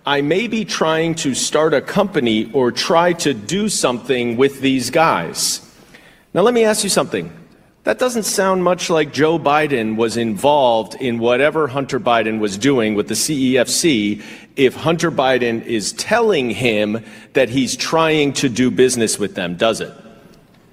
I 0.05 0.21
may 0.21 0.47
be 0.47 0.63
trying 0.63 1.15
to 1.15 1.35
start 1.35 1.73
a 1.73 1.81
company 1.81 2.49
or 2.53 2.71
try 2.71 3.11
to 3.27 3.33
do 3.33 3.67
something 3.67 4.37
with 4.37 4.61
these 4.61 4.89
guys. 4.89 5.59
Now, 6.33 6.43
let 6.43 6.53
me 6.53 6.63
ask 6.63 6.85
you 6.85 6.89
something. 6.89 7.29
That 7.85 7.97
doesn't 7.97 8.23
sound 8.23 8.63
much 8.63 8.89
like 8.89 9.13
Joe 9.13 9.39
Biden 9.39 9.95
was 9.95 10.17
involved 10.17 10.95
in 10.95 11.17
whatever 11.17 11.67
Hunter 11.67 11.99
Biden 11.99 12.39
was 12.39 12.57
doing 12.57 12.93
with 12.93 13.07
the 13.07 13.13
CEFC 13.13 14.21
if 14.57 14.75
Hunter 14.75 15.09
Biden 15.09 15.65
is 15.65 15.93
telling 15.93 16.49
him 16.49 17.03
that 17.33 17.49
he's 17.49 17.77
trying 17.77 18.33
to 18.33 18.49
do 18.49 18.69
business 18.69 19.17
with 19.17 19.35
them, 19.35 19.55
does 19.55 19.79
it? 19.79 19.93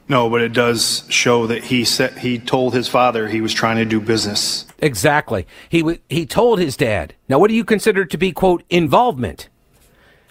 No, 0.08 0.28
but 0.28 0.40
it 0.40 0.52
does 0.52 1.04
show 1.08 1.46
that 1.46 1.64
he 1.64 1.84
said 1.84 2.18
he 2.18 2.38
told 2.38 2.74
his 2.74 2.88
father 2.88 3.28
he 3.28 3.40
was 3.40 3.52
trying 3.52 3.76
to 3.76 3.84
do 3.84 4.00
business. 4.00 4.66
Exactly. 4.78 5.46
He 5.68 5.80
w- 5.80 5.98
he 6.08 6.26
told 6.26 6.58
his 6.58 6.76
dad. 6.76 7.14
Now, 7.28 7.38
what 7.38 7.48
do 7.48 7.54
you 7.54 7.64
consider 7.64 8.04
to 8.04 8.18
be 8.18 8.32
quote 8.32 8.62
involvement? 8.70 9.48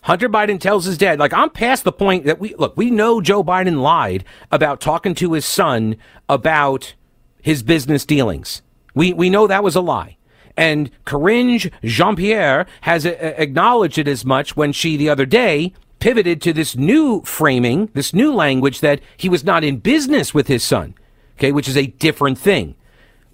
Hunter 0.06 0.30
Biden 0.30 0.60
tells 0.60 0.86
his 0.86 1.00
dad, 1.00 1.18
like, 1.18 1.34
I'm 1.34 1.50
past 1.50 1.84
the 1.84 1.92
point 1.92 2.26
that 2.26 2.40
we, 2.40 2.54
look, 2.56 2.78
we 2.78 2.92
know 2.92 3.22
Joe 3.22 3.44
Biden 3.44 3.82
lied 3.82 4.24
about 4.52 4.80
talking 4.80 5.16
to 5.16 5.34
his 5.34 5.48
son 5.48 5.96
about 6.30 6.94
his 7.42 7.64
business 7.64 8.06
dealings. 8.06 8.62
We, 8.94 9.14
we 9.14 9.32
know 9.32 9.48
that 9.48 9.64
was 9.64 9.76
a 9.76 9.82
lie. 9.82 10.18
And 10.56 10.92
Karine 11.06 11.72
Jean 11.84 12.16
Pierre 12.16 12.68
has 12.82 13.04
a- 13.04 13.42
acknowledged 13.42 13.98
it 13.98 14.08
as 14.08 14.24
much 14.24 14.56
when 14.56 14.72
she, 14.74 14.96
the 14.96 15.10
other 15.10 15.26
day, 15.26 15.74
pivoted 15.98 16.40
to 16.44 16.54
this 16.54 16.76
new 16.76 17.24
framing, 17.24 17.90
this 17.96 18.14
new 18.14 18.32
language 18.32 18.82
that 18.82 19.02
he 19.18 19.28
was 19.28 19.44
not 19.44 19.64
in 19.64 19.78
business 19.78 20.36
with 20.36 20.46
his 20.46 20.64
son, 20.64 20.94
okay, 21.40 21.52
which 21.52 21.68
is 21.68 21.76
a 21.76 21.88
different 21.88 22.38
thing. 22.38 22.76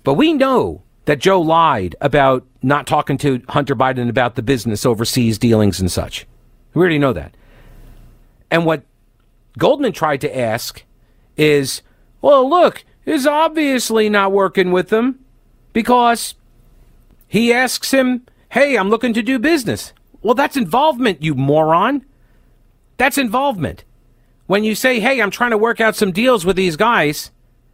But 0.05 0.13
we 0.13 0.31
know 0.31 0.84
that 1.03 1.19
Joe 1.19 1.41
lied 1.41 1.97
about 1.99 2.47
not 2.63 2.88
talking 2.88 3.17
to 3.17 3.41
Hunter 3.49 3.75
Biden 3.75 4.07
about 4.07 4.36
the 4.36 4.41
business 4.41 4.86
overseas 4.86 5.38
dealings 5.38 5.81
and 5.81 5.91
such. 5.91 6.25
We 6.73 6.79
already 6.79 6.99
know 6.99 7.13
that. 7.13 7.36
And 8.49 8.65
what 8.65 8.84
Goldman 9.57 9.93
tried 9.93 10.21
to 10.21 10.38
ask 10.38 10.84
is, 11.38 11.81
well, 12.21 12.49
look, 12.49 12.84
is 13.05 13.25
obviously 13.25 14.10
not 14.10 14.31
working 14.31 14.71
with 14.71 14.89
them 14.89 15.19
because 15.73 16.36
he 17.27 17.53
asks 17.53 17.91
him, 17.91 18.25
hey, 18.49 18.77
I'm 18.77 18.89
looking 18.89 19.13
to 19.13 19.21
do 19.21 19.39
business. 19.39 19.93
Well, 20.21 20.36
that's 20.36 20.57
involvement, 20.57 21.23
you 21.23 21.34
moron. 21.34 22.05
That's 22.97 23.17
involvement. 23.17 23.84
When 24.47 24.63
you 24.63 24.75
say, 24.75 24.99
hey, 24.99 25.21
I'm 25.21 25.31
trying 25.31 25.51
to 25.51 25.57
work 25.57 25.79
out 25.79 25.95
some 25.95 26.12
deals 26.12 26.45
with 26.45 26.57
these 26.57 26.75
guys, 26.75 27.31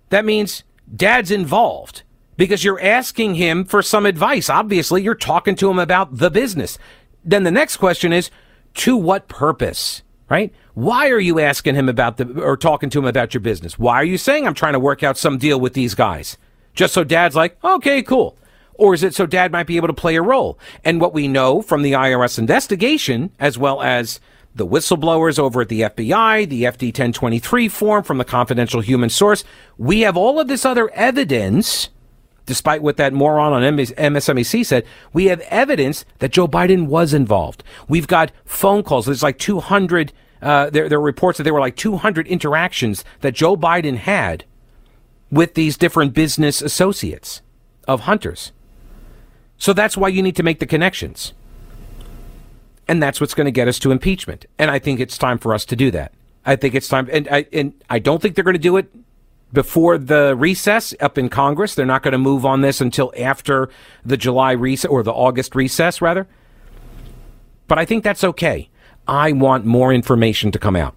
that 0.09 0.25
means 0.25 0.63
dad's 0.95 1.31
involved 1.31 2.03
because 2.37 2.63
you're 2.63 2.81
asking 2.81 3.35
him 3.35 3.65
for 3.65 3.81
some 3.81 4.05
advice. 4.05 4.49
Obviously, 4.49 5.01
you're 5.01 5.15
talking 5.15 5.55
to 5.55 5.69
him 5.69 5.79
about 5.79 6.17
the 6.17 6.29
business. 6.29 6.77
Then 7.25 7.43
the 7.43 7.51
next 7.51 7.77
question 7.77 8.13
is, 8.13 8.29
to 8.77 8.97
what 8.97 9.27
purpose? 9.27 10.03
Right? 10.29 10.53
Why 10.73 11.09
are 11.09 11.19
you 11.19 11.39
asking 11.39 11.75
him 11.75 11.87
about 11.87 12.17
the, 12.17 12.41
or 12.41 12.57
talking 12.57 12.89
to 12.89 12.99
him 12.99 13.05
about 13.05 13.33
your 13.33 13.41
business? 13.41 13.79
Why 13.79 13.95
are 13.95 14.03
you 14.03 14.17
saying 14.17 14.45
I'm 14.45 14.53
trying 14.53 14.73
to 14.73 14.79
work 14.79 15.01
out 15.01 15.17
some 15.17 15.37
deal 15.37 15.59
with 15.59 15.73
these 15.73 15.95
guys? 15.95 16.37
Just 16.73 16.93
so 16.93 17.03
dad's 17.03 17.35
like, 17.35 17.57
okay, 17.63 18.03
cool. 18.03 18.37
Or 18.73 18.93
is 18.93 19.03
it 19.03 19.15
so 19.15 19.25
dad 19.25 19.51
might 19.51 19.67
be 19.67 19.77
able 19.77 19.87
to 19.87 19.93
play 19.93 20.15
a 20.15 20.21
role? 20.21 20.59
And 20.83 21.01
what 21.01 21.13
we 21.13 21.27
know 21.27 21.61
from 21.61 21.81
the 21.81 21.93
IRS 21.93 22.37
investigation, 22.37 23.31
as 23.39 23.57
well 23.57 23.81
as 23.81 24.19
the 24.53 24.67
whistleblowers 24.67 25.39
over 25.39 25.61
at 25.61 25.69
the 25.69 25.81
FBI, 25.81 26.49
the 26.49 26.63
FD 26.63 26.87
1023 26.87 27.69
form 27.69 28.03
from 28.03 28.17
the 28.17 28.25
confidential 28.25 28.81
human 28.81 29.09
source. 29.09 29.43
We 29.77 30.01
have 30.01 30.17
all 30.17 30.39
of 30.39 30.47
this 30.47 30.65
other 30.65 30.89
evidence, 30.91 31.89
despite 32.47 32.81
what 32.81 32.97
that 32.97 33.13
moron 33.13 33.53
on 33.53 33.61
MSNBC 33.61 34.65
said. 34.65 34.85
We 35.13 35.25
have 35.25 35.41
evidence 35.41 36.03
that 36.17 36.31
Joe 36.31 36.47
Biden 36.47 36.87
was 36.87 37.13
involved. 37.13 37.63
We've 37.87 38.07
got 38.07 38.31
phone 38.45 38.81
calls. 38.81 39.05
There's 39.05 39.21
like 39.21 39.37
200. 39.37 40.11
Uh, 40.41 40.69
there, 40.71 40.89
there 40.89 40.97
are 40.97 41.01
reports 41.01 41.37
that 41.37 41.43
there 41.43 41.53
were 41.53 41.59
like 41.59 41.75
200 41.75 42.25
interactions 42.27 43.03
that 43.21 43.35
Joe 43.35 43.55
Biden 43.55 43.97
had 43.97 44.45
with 45.29 45.53
these 45.53 45.77
different 45.77 46.13
business 46.13 46.61
associates 46.61 47.41
of 47.87 48.01
hunters. 48.01 48.51
So 49.57 49.73
that's 49.73 49.97
why 49.97 50.07
you 50.07 50.23
need 50.23 50.35
to 50.37 50.43
make 50.43 50.59
the 50.59 50.65
connections. 50.65 51.33
And 52.87 53.03
that's 53.03 53.19
what's 53.19 53.33
going 53.33 53.45
to 53.45 53.51
get 53.51 53.67
us 53.67 53.79
to 53.79 53.91
impeachment. 53.91 54.45
And 54.57 54.71
I 54.71 54.79
think 54.79 54.99
it's 54.99 55.17
time 55.17 55.37
for 55.37 55.53
us 55.53 55.65
to 55.65 55.75
do 55.75 55.91
that. 55.91 56.13
I 56.45 56.55
think 56.55 56.75
it's 56.75 56.87
time. 56.87 57.09
And 57.11 57.27
I, 57.29 57.45
and 57.51 57.73
I 57.89 57.99
don't 57.99 58.21
think 58.21 58.35
they're 58.35 58.43
going 58.43 58.53
to 58.53 58.59
do 58.59 58.77
it 58.77 58.89
before 59.53 59.97
the 59.97 60.35
recess 60.35 60.93
up 60.99 61.17
in 61.17 61.29
Congress. 61.29 61.75
They're 61.75 61.85
not 61.85 62.03
going 62.03 62.11
to 62.13 62.17
move 62.17 62.45
on 62.45 62.61
this 62.61 62.81
until 62.81 63.13
after 63.17 63.69
the 64.05 64.17
July 64.17 64.51
recess 64.51 64.89
or 64.89 65.03
the 65.03 65.13
August 65.13 65.55
recess, 65.55 66.01
rather. 66.01 66.27
But 67.67 67.79
I 67.79 67.85
think 67.85 68.03
that's 68.03 68.23
okay. 68.23 68.69
I 69.07 69.31
want 69.31 69.65
more 69.65 69.93
information 69.93 70.51
to 70.51 70.59
come 70.59 70.75
out. 70.75 70.96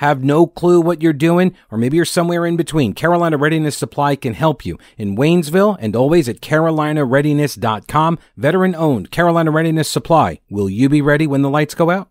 have 0.00 0.24
no 0.24 0.46
clue 0.46 0.80
what 0.80 1.02
you're 1.02 1.12
doing, 1.12 1.54
or 1.70 1.76
maybe 1.76 1.94
you're 1.94 2.06
somewhere 2.06 2.46
in 2.46 2.56
between, 2.56 2.94
Carolina 2.94 3.36
Readiness 3.36 3.76
Supply 3.76 4.16
can 4.16 4.32
help 4.32 4.64
you 4.64 4.78
in 4.96 5.14
Waynesville 5.14 5.76
and 5.78 5.94
always 5.94 6.26
at 6.26 6.40
carolinareadiness.com. 6.40 8.18
Veteran 8.34 8.74
owned 8.74 9.10
Carolina 9.10 9.50
Readiness 9.50 9.90
Supply. 9.90 10.40
Will 10.48 10.70
you 10.70 10.88
be 10.88 11.02
ready 11.02 11.26
when 11.26 11.42
the 11.42 11.50
lights 11.50 11.74
go 11.74 11.90
out? 11.90 12.08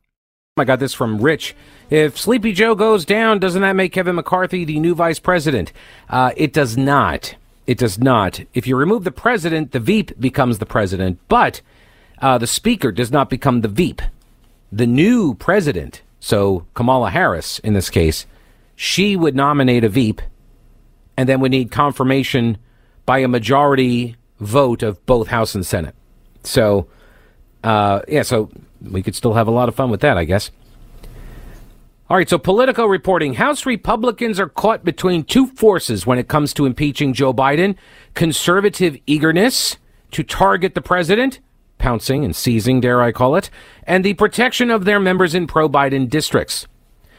I 0.56 0.66
got 0.66 0.80
this 0.80 0.94
from 0.94 1.18
Rich. 1.18 1.56
If 1.90 2.16
Sleepy 2.16 2.52
Joe 2.52 2.76
goes 2.76 3.06
down, 3.06 3.40
doesn't 3.40 3.64
that 3.64 3.76
make 3.76 3.92
Kevin 3.92 4.18
McCarthy 4.18 4.66
the 4.66 4.80
new 4.80 4.94
vice 4.94 5.20
president? 5.20 5.74
Uh, 6.12 6.32
it 6.38 6.54
does 6.54 6.78
not. 6.78 7.34
It 7.66 7.80
does 7.80 7.98
not. 7.98 8.42
If 8.54 8.68
you 8.68 8.76
remove 8.76 9.04
the 9.04 9.12
president, 9.12 9.72
the 9.72 9.80
VP 9.80 10.14
becomes 10.20 10.60
the 10.60 10.68
president, 10.68 11.18
but 11.28 11.62
uh, 12.22 12.38
the 12.38 12.46
speaker 12.46 12.92
does 12.92 13.12
not 13.12 13.32
become 13.32 13.62
the 13.62 13.68
VP. 13.68 14.04
The 14.72 14.86
new 14.86 15.34
president 15.34 16.04
so 16.20 16.66
Kamala 16.74 17.10
Harris, 17.12 17.60
in 17.60 17.74
this 17.74 17.90
case, 17.90 18.26
she 18.76 19.16
would 19.16 19.36
nominate 19.36 19.84
a 19.84 19.90
Veep 19.90 20.22
and 21.18 21.28
then 21.28 21.40
would 21.42 21.52
need 21.52 21.72
confirmation 21.72 22.58
by 23.06 23.20
a 23.20 23.28
majority 23.28 24.16
vote 24.40 24.84
of 24.84 25.06
both 25.06 25.28
House 25.28 25.56
and 25.56 25.66
Senate. 25.66 25.96
So, 26.44 26.88
uh, 27.64 28.02
yeah, 28.08 28.22
so 28.22 28.50
we 28.82 29.04
could 29.04 29.16
still 29.16 29.34
have 29.34 29.48
a 29.48 29.52
lot 29.52 29.68
of 29.68 29.76
fun 29.76 29.90
with 29.90 30.02
that, 30.02 30.18
I 30.18 30.24
guess. 30.24 30.52
All 32.10 32.18
right, 32.18 32.28
so 32.28 32.38
Politico 32.40 32.86
reporting 32.86 33.36
House 33.36 33.66
Republicans 33.66 34.40
are 34.40 34.50
caught 34.50 34.84
between 34.84 35.24
two 35.24 35.46
forces 35.46 36.08
when 36.08 36.18
it 36.18 36.28
comes 36.28 36.54
to 36.56 36.66
impeaching 36.66 37.14
Joe 37.14 37.34
Biden 37.34 37.76
conservative 38.16 38.98
eagerness 39.06 39.78
to 40.12 40.24
target 40.24 40.74
the 40.74 40.82
president 40.82 41.40
pouncing 41.80 42.24
and 42.24 42.36
seizing, 42.36 42.80
dare 42.80 43.02
I 43.02 43.12
call 43.12 43.36
it, 43.36 43.50
and 43.84 44.06
the 44.06 44.14
protection 44.14 44.70
of 44.70 44.86
their 44.86 45.00
members 45.00 45.34
in 45.34 45.48
pro 45.48 45.68
Biden 45.68 46.08
districts. 46.08 46.68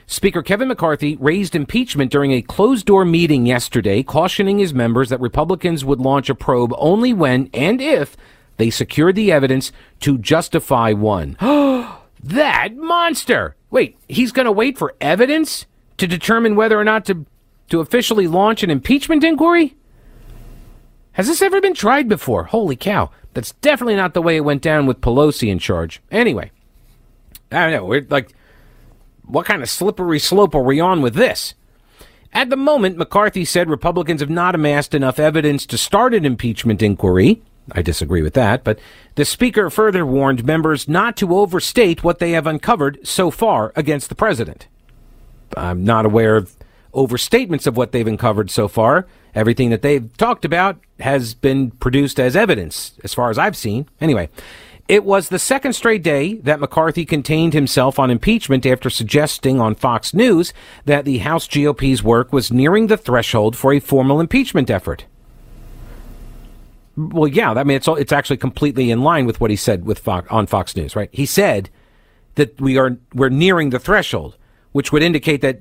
Speaker 0.07 0.42
Kevin 0.42 0.68
McCarthy 0.68 1.16
raised 1.16 1.55
impeachment 1.55 2.11
during 2.11 2.33
a 2.33 2.42
closed 2.42 2.87
door 2.87 3.05
meeting 3.05 3.46
yesterday, 3.46 4.03
cautioning 4.03 4.59
his 4.59 4.75
members 4.75 5.09
that 5.09 5.20
Republicans 5.20 5.85
would 5.85 6.01
launch 6.01 6.29
a 6.29 6.35
probe 6.35 6.73
only 6.79 7.12
when 7.12 7.51
and 7.55 7.81
if 7.81 8.16
they 8.57 8.70
secured 8.70 9.14
the 9.14 9.33
evidence 9.33 9.73
to 10.01 10.18
justify 10.18 10.92
one. 10.92 11.37
that 12.23 12.77
monster! 12.77 13.57
Wait, 13.70 13.96
he's 14.09 14.33
going 14.33 14.46
to 14.46 14.53
wait 14.53 14.77
for 14.77 14.94
evidence 15.01 15.66
to 15.96 16.07
determine 16.07 16.57
whether 16.57 16.79
or 16.79 16.85
not 16.85 17.05
to, 17.05 17.25
to 17.68 17.81
officially 17.81 18.27
launch 18.27 18.62
an 18.62 18.70
impeachment 18.70 19.23
inquiry? 19.23 19.77
Has 21.12 21.29
this 21.29 21.42
ever 21.42 21.61
been 21.61 21.75
tried 21.75 22.09
before? 22.09 22.44
Holy 22.44 22.77
cow. 22.77 23.11
That's 23.34 23.52
definitely 23.52 23.96
not 23.96 24.14
the 24.14 24.22
way 24.22 24.36
it 24.36 24.44
went 24.44 24.62
down 24.62 24.86
with 24.86 25.00
Pelosi 25.00 25.48
in 25.48 25.58
charge. 25.58 26.00
Anyway, 26.10 26.50
I 27.52 27.64
don't 27.64 27.72
know. 27.72 27.84
We're 27.84 28.06
like, 28.08 28.32
what 29.24 29.46
kind 29.46 29.62
of 29.62 29.70
slippery 29.70 30.18
slope 30.18 30.54
are 30.54 30.62
we 30.62 30.80
on 30.80 31.00
with 31.02 31.14
this? 31.14 31.54
At 32.32 32.50
the 32.50 32.56
moment, 32.56 32.96
McCarthy 32.96 33.44
said 33.44 33.68
Republicans 33.68 34.20
have 34.20 34.30
not 34.30 34.54
amassed 34.54 34.94
enough 34.94 35.18
evidence 35.18 35.66
to 35.66 35.78
start 35.78 36.14
an 36.14 36.24
impeachment 36.24 36.82
inquiry. 36.82 37.42
I 37.72 37.82
disagree 37.82 38.22
with 38.22 38.34
that, 38.34 38.64
but 38.64 38.78
the 39.14 39.24
Speaker 39.24 39.70
further 39.70 40.04
warned 40.04 40.44
members 40.44 40.88
not 40.88 41.16
to 41.18 41.36
overstate 41.36 42.02
what 42.02 42.18
they 42.18 42.32
have 42.32 42.46
uncovered 42.46 42.98
so 43.06 43.30
far 43.30 43.72
against 43.76 44.08
the 44.08 44.14
President. 44.14 44.66
I'm 45.56 45.84
not 45.84 46.06
aware 46.06 46.36
of 46.36 46.54
overstatements 46.94 47.66
of 47.66 47.76
what 47.76 47.92
they've 47.92 48.07
uncovered 48.07 48.50
so 48.50 48.68
far. 48.68 49.07
Everything 49.35 49.70
that 49.70 49.83
they've 49.83 50.16
talked 50.16 50.44
about 50.44 50.79
has 50.98 51.35
been 51.35 51.70
produced 51.72 52.18
as 52.18 52.35
evidence, 52.35 52.98
as 53.05 53.14
far 53.14 53.31
as 53.31 53.38
I've 53.38 53.57
seen. 53.57 53.88
Anyway, 54.00 54.29
it 54.88 55.05
was 55.05 55.29
the 55.29 55.38
second 55.38 55.74
straight 55.74 56.03
day 56.03 56.35
that 56.35 56.59
McCarthy 56.59 57.05
contained 57.05 57.53
himself 57.53 58.00
on 58.00 58.11
impeachment 58.11 58.66
after 58.66 58.90
suggesting 58.90 59.61
on 59.61 59.76
Fox 59.76 60.12
News 60.12 60.53
that 60.85 61.05
the 61.05 61.18
House 61.18 61.46
GOP's 61.46 62.03
work 62.03 62.33
was 62.33 62.50
nearing 62.50 62.88
the 62.88 62.96
threshold 62.96 63.57
for 63.57 63.72
a 63.72 63.79
formal 63.79 64.18
impeachment 64.18 64.68
effort. 64.68 65.05
Well, 66.96 67.29
yeah, 67.29 67.53
I 67.53 67.62
mean, 67.62 67.76
it's 67.76 67.87
it's 67.87 68.12
actually 68.12 68.38
completely 68.38 68.90
in 68.90 69.03
line 69.03 69.26
with 69.26 69.40
what 69.40 69.50
he 69.50 69.57
said 69.57 69.85
with 69.87 70.00
Fox, 70.00 70.29
on 70.29 70.48
Fox 70.48 70.74
News, 70.74 70.96
right? 70.96 71.09
He 71.12 71.24
said 71.24 71.70
that 72.35 72.61
we 72.61 72.76
are 72.76 72.98
we're 73.14 73.29
nearing 73.29 73.70
the 73.70 73.79
threshold, 73.79 74.37
which 74.72 74.90
would 74.90 75.05
indicate 75.05 75.40
that 75.42 75.61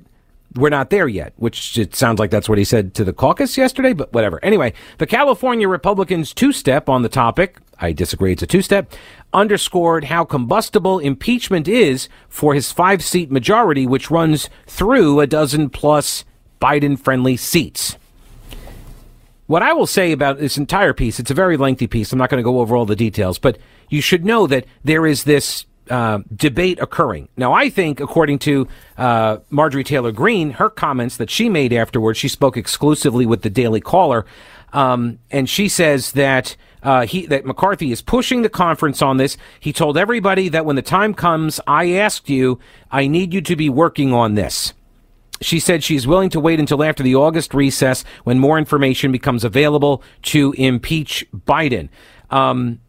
we're 0.54 0.70
not 0.70 0.90
there 0.90 1.06
yet, 1.06 1.32
which 1.36 1.78
it 1.78 1.94
sounds 1.94 2.18
like 2.18 2.30
that's 2.30 2.48
what 2.48 2.58
he 2.58 2.64
said 2.64 2.94
to 2.94 3.04
the 3.04 3.12
caucus 3.12 3.56
yesterday, 3.56 3.92
but 3.92 4.12
whatever. 4.12 4.44
Anyway, 4.44 4.72
the 4.98 5.06
California 5.06 5.68
Republicans' 5.68 6.34
two 6.34 6.52
step 6.52 6.88
on 6.88 7.02
the 7.02 7.08
topic, 7.08 7.58
I 7.78 7.92
disagree, 7.92 8.32
it's 8.32 8.42
a 8.42 8.46
two 8.46 8.62
step, 8.62 8.92
underscored 9.32 10.04
how 10.04 10.24
combustible 10.24 10.98
impeachment 10.98 11.68
is 11.68 12.08
for 12.28 12.54
his 12.54 12.72
five 12.72 13.02
seat 13.02 13.30
majority, 13.30 13.86
which 13.86 14.10
runs 14.10 14.50
through 14.66 15.20
a 15.20 15.26
dozen 15.26 15.70
plus 15.70 16.24
Biden 16.60 16.98
friendly 16.98 17.36
seats. 17.36 17.96
What 19.46 19.62
I 19.62 19.72
will 19.72 19.86
say 19.86 20.12
about 20.12 20.38
this 20.38 20.58
entire 20.58 20.92
piece, 20.92 21.18
it's 21.18 21.30
a 21.30 21.34
very 21.34 21.56
lengthy 21.56 21.86
piece. 21.86 22.12
I'm 22.12 22.18
not 22.18 22.30
going 22.30 22.42
to 22.42 22.48
go 22.48 22.60
over 22.60 22.76
all 22.76 22.86
the 22.86 22.94
details, 22.94 23.38
but 23.38 23.58
you 23.88 24.00
should 24.00 24.24
know 24.24 24.46
that 24.46 24.64
there 24.84 25.06
is 25.06 25.24
this 25.24 25.64
uh, 25.90 26.20
debate 26.34 26.78
occurring. 26.80 27.28
Now, 27.36 27.52
I 27.52 27.68
think, 27.68 28.00
according 28.00 28.38
to 28.40 28.68
uh, 28.96 29.38
Marjorie 29.50 29.84
Taylor 29.84 30.12
Greene, 30.12 30.52
her 30.52 30.70
comments 30.70 31.16
that 31.18 31.30
she 31.30 31.48
made 31.48 31.72
afterwards, 31.72 32.18
she 32.18 32.28
spoke 32.28 32.56
exclusively 32.56 33.26
with 33.26 33.42
the 33.42 33.50
Daily 33.50 33.80
Caller, 33.80 34.24
um, 34.72 35.18
and 35.30 35.48
she 35.48 35.68
says 35.68 36.12
that. 36.12 36.56
Uh, 36.82 37.04
he 37.04 37.26
that 37.26 37.44
McCarthy 37.44 37.92
is 37.92 38.00
pushing 38.00 38.40
the 38.40 38.48
conference 38.48 39.02
on 39.02 39.18
this. 39.18 39.36
He 39.60 39.70
told 39.70 39.98
everybody 39.98 40.48
that 40.48 40.64
when 40.64 40.76
the 40.76 40.82
time 40.82 41.12
comes, 41.12 41.60
I 41.66 41.92
asked 41.92 42.30
you, 42.30 42.58
I 42.90 43.06
need 43.06 43.34
you 43.34 43.42
to 43.42 43.54
be 43.54 43.68
working 43.68 44.14
on 44.14 44.34
this. 44.34 44.72
She 45.42 45.60
said 45.60 45.84
she's 45.84 46.06
willing 46.06 46.30
to 46.30 46.40
wait 46.40 46.58
until 46.58 46.82
after 46.82 47.02
the 47.02 47.16
August 47.16 47.52
recess 47.52 48.02
when 48.24 48.38
more 48.38 48.56
information 48.58 49.12
becomes 49.12 49.44
available 49.44 50.02
to 50.22 50.54
impeach 50.56 51.26
Biden. 51.34 51.90
Um, 52.30 52.80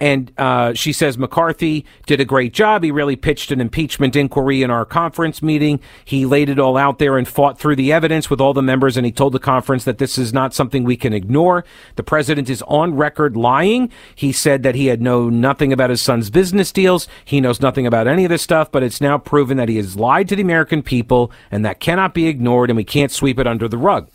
and 0.00 0.32
uh, 0.38 0.74
she 0.74 0.92
says 0.92 1.18
McCarthy 1.18 1.84
did 2.06 2.20
a 2.20 2.24
great 2.24 2.52
job. 2.52 2.82
He 2.82 2.90
really 2.90 3.16
pitched 3.16 3.50
an 3.50 3.60
impeachment 3.60 4.14
inquiry 4.14 4.62
in 4.62 4.70
our 4.70 4.84
conference 4.84 5.42
meeting. 5.42 5.80
He 6.04 6.24
laid 6.24 6.48
it 6.48 6.58
all 6.58 6.76
out 6.76 6.98
there 6.98 7.18
and 7.18 7.26
fought 7.26 7.58
through 7.58 7.76
the 7.76 7.92
evidence 7.92 8.30
with 8.30 8.40
all 8.40 8.54
the 8.54 8.62
members. 8.62 8.96
And 8.96 9.04
he 9.04 9.12
told 9.12 9.32
the 9.32 9.38
conference 9.38 9.84
that 9.84 9.98
this 9.98 10.16
is 10.16 10.32
not 10.32 10.54
something 10.54 10.84
we 10.84 10.96
can 10.96 11.12
ignore. 11.12 11.64
The 11.96 12.02
president 12.02 12.48
is 12.48 12.62
on 12.62 12.94
record 12.94 13.36
lying. 13.36 13.90
He 14.14 14.32
said 14.32 14.62
that 14.62 14.74
he 14.74 14.86
had 14.86 15.02
known 15.02 15.40
nothing 15.40 15.72
about 15.72 15.90
his 15.90 16.00
son's 16.00 16.30
business 16.30 16.70
deals. 16.70 17.08
He 17.24 17.40
knows 17.40 17.60
nothing 17.60 17.86
about 17.86 18.06
any 18.06 18.24
of 18.24 18.30
this 18.30 18.42
stuff, 18.42 18.70
but 18.70 18.82
it's 18.82 19.00
now 19.00 19.18
proven 19.18 19.56
that 19.56 19.68
he 19.68 19.76
has 19.76 19.96
lied 19.96 20.28
to 20.28 20.36
the 20.36 20.42
American 20.42 20.82
people 20.82 21.32
and 21.50 21.64
that 21.64 21.80
cannot 21.80 22.14
be 22.14 22.28
ignored 22.28 22.70
and 22.70 22.76
we 22.76 22.84
can't 22.84 23.10
sweep 23.10 23.38
it 23.38 23.46
under 23.46 23.68
the 23.68 23.78
rug. 23.78 24.08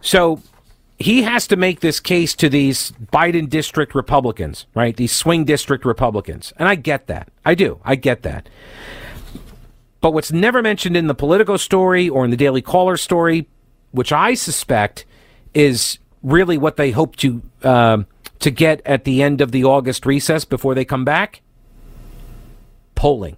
So 0.00 0.42
he 1.02 1.22
has 1.22 1.46
to 1.48 1.56
make 1.56 1.80
this 1.80 2.00
case 2.00 2.34
to 2.36 2.48
these 2.48 2.92
Biden 3.12 3.48
district 3.48 3.94
Republicans, 3.94 4.66
right? 4.74 4.96
These 4.96 5.12
swing 5.12 5.44
district 5.44 5.84
Republicans. 5.84 6.52
And 6.56 6.68
I 6.68 6.76
get 6.76 7.08
that. 7.08 7.28
I 7.44 7.54
do. 7.54 7.80
I 7.84 7.96
get 7.96 8.22
that. 8.22 8.48
But 10.00 10.12
what's 10.12 10.32
never 10.32 10.62
mentioned 10.62 10.96
in 10.96 11.06
the 11.06 11.14
Politico 11.14 11.56
story 11.56 12.08
or 12.08 12.24
in 12.24 12.30
the 12.30 12.36
Daily 12.36 12.62
Caller 12.62 12.96
story, 12.96 13.48
which 13.90 14.12
I 14.12 14.34
suspect 14.34 15.04
is 15.54 15.98
really 16.22 16.56
what 16.56 16.76
they 16.76 16.90
hope 16.90 17.16
to 17.16 17.42
uh, 17.62 18.02
to 18.40 18.50
get 18.50 18.82
at 18.84 19.04
the 19.04 19.22
end 19.22 19.40
of 19.40 19.52
the 19.52 19.64
August 19.64 20.04
recess 20.06 20.44
before 20.44 20.74
they 20.74 20.84
come 20.84 21.04
back, 21.04 21.40
polling. 22.94 23.36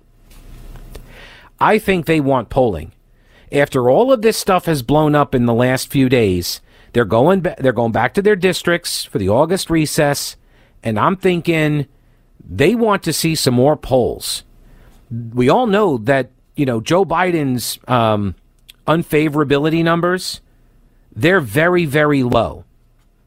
I 1.61 1.79
think 1.79 2.07
they 2.07 2.21
want 2.21 2.49
polling. 2.49 2.93
After 3.53 3.89
all 3.89 4.13
of 4.13 4.23
this 4.23 4.37
stuff 4.37 4.65
has 4.65 4.83
blown 4.83 5.15
up 5.15 5.35
in 5.35 5.47
the 5.47 5.55
last 5.55 5.91
few 5.91 6.09
days, 6.09 6.61
they're 6.95 7.05
going 7.05 7.41
ba- 7.41 7.57
they're 7.59 7.73
going 7.73 7.93
back 7.93 8.15
to 8.15 8.23
their 8.23 8.37
districts 8.37 9.05
for 9.05 9.19
the 9.19 9.29
August 9.29 9.69
recess, 9.69 10.37
and 10.83 10.99
I'm 10.99 11.17
thinking 11.17 11.87
they 12.49 12.75
want 12.75 13.03
to 13.03 13.13
see 13.13 13.35
some 13.35 13.55
more 13.55 13.77
polls. 13.77 14.45
We 15.11 15.49
all 15.49 15.67
know 15.67 15.99
that 15.99 16.31
you 16.57 16.65
know 16.65 16.81
Joe 16.81 17.05
Biden's 17.05 17.79
um, 17.87 18.37
unfavorability 18.87 19.85
numbers 19.85 20.41
they're 21.15 21.41
very 21.41 21.85
very 21.85 22.23
low. 22.23 22.65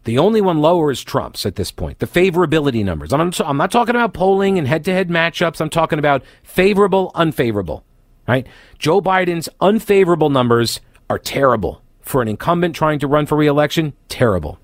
The 0.04 0.18
only 0.18 0.40
one 0.40 0.60
lower 0.60 0.92
is 0.92 1.04
Trump's 1.04 1.46
at 1.46 1.56
this 1.56 1.72
point. 1.72 2.00
The 2.00 2.08
favorability 2.08 2.84
numbers. 2.84 3.12
I'm, 3.12 3.32
I'm 3.44 3.58
not 3.58 3.72
talking 3.72 3.96
about 3.96 4.14
polling 4.14 4.58
and 4.58 4.66
head 4.66 4.86
to 4.86 4.94
head 4.94 5.10
matchups. 5.10 5.60
I'm 5.60 5.70
talking 5.70 6.00
about 6.00 6.24
favorable, 6.44 7.12
unfavorable. 7.14 7.84
Right? 8.26 8.48
Joe 8.78 9.02
Biden's 9.02 9.50
unfavorable 9.60 10.30
numbers 10.30 10.80
are 11.10 11.20
terrible 11.20 11.82
for 12.08 12.22
an 12.22 12.28
incumbent 12.28 12.76
trying 12.76 13.00
to 13.00 13.08
run 13.08 13.26
for 13.26 13.38
reelection, 13.38 13.94
terrible. 14.10 14.60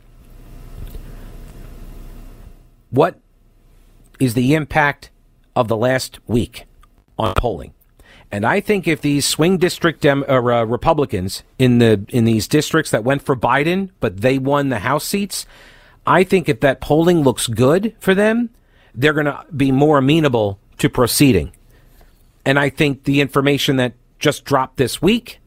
What 2.89 3.19
is 4.19 4.33
the 4.33 4.53
impact 4.53 5.09
of 5.55 5.67
the 5.67 5.77
last 5.77 6.19
week 6.27 6.65
on 7.17 7.33
polling? 7.35 7.73
And 8.31 8.45
I 8.45 8.61
think 8.61 8.87
if 8.87 9.01
these 9.01 9.25
swing 9.25 9.57
district 9.57 10.01
Dem- 10.01 10.25
uh, 10.27 10.39
Republicans 10.39 11.43
in 11.59 11.77
the 11.77 12.03
in 12.09 12.25
these 12.25 12.47
districts 12.47 12.89
that 12.91 13.03
went 13.03 13.21
for 13.21 13.35
Biden, 13.35 13.91
but 13.99 14.21
they 14.21 14.39
won 14.39 14.69
the 14.69 14.79
House 14.79 15.05
seats, 15.05 15.45
I 16.07 16.23
think 16.23 16.49
if 16.49 16.59
that 16.61 16.81
polling 16.81 17.21
looks 17.21 17.45
good 17.47 17.95
for 17.99 18.15
them, 18.15 18.49
they're 18.95 19.13
going 19.13 19.27
to 19.27 19.45
be 19.55 19.71
more 19.71 19.99
amenable 19.99 20.59
to 20.79 20.89
proceeding. 20.89 21.51
And 22.45 22.57
I 22.57 22.69
think 22.69 23.03
the 23.03 23.21
information 23.21 23.75
that 23.77 23.93
just 24.17 24.45
dropped 24.45 24.77
this 24.77 25.01
week 25.01 25.39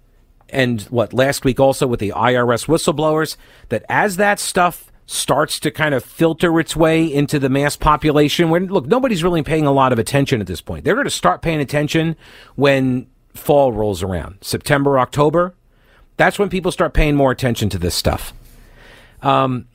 and 0.50 0.82
what 0.82 1.12
last 1.12 1.44
week 1.44 1.58
also 1.58 1.86
with 1.86 2.00
the 2.00 2.10
IRS 2.10 2.66
whistleblowers 2.66 3.36
that 3.68 3.84
as 3.88 4.16
that 4.16 4.38
stuff 4.38 4.90
starts 5.06 5.60
to 5.60 5.70
kind 5.70 5.94
of 5.94 6.04
filter 6.04 6.58
its 6.58 6.74
way 6.74 7.04
into 7.04 7.38
the 7.38 7.48
mass 7.48 7.76
population 7.76 8.50
when 8.50 8.66
look 8.66 8.86
nobody's 8.86 9.22
really 9.22 9.42
paying 9.42 9.66
a 9.66 9.72
lot 9.72 9.92
of 9.92 9.98
attention 9.98 10.40
at 10.40 10.46
this 10.46 10.60
point 10.60 10.84
they're 10.84 10.94
going 10.94 11.04
to 11.04 11.10
start 11.10 11.42
paying 11.42 11.60
attention 11.60 12.16
when 12.56 13.06
fall 13.32 13.72
rolls 13.72 14.02
around 14.02 14.36
september 14.40 14.98
october 14.98 15.54
that's 16.16 16.38
when 16.38 16.48
people 16.48 16.72
start 16.72 16.92
paying 16.92 17.14
more 17.14 17.30
attention 17.30 17.68
to 17.68 17.78
this 17.78 17.94
stuff 17.94 18.32
um, 19.22 19.66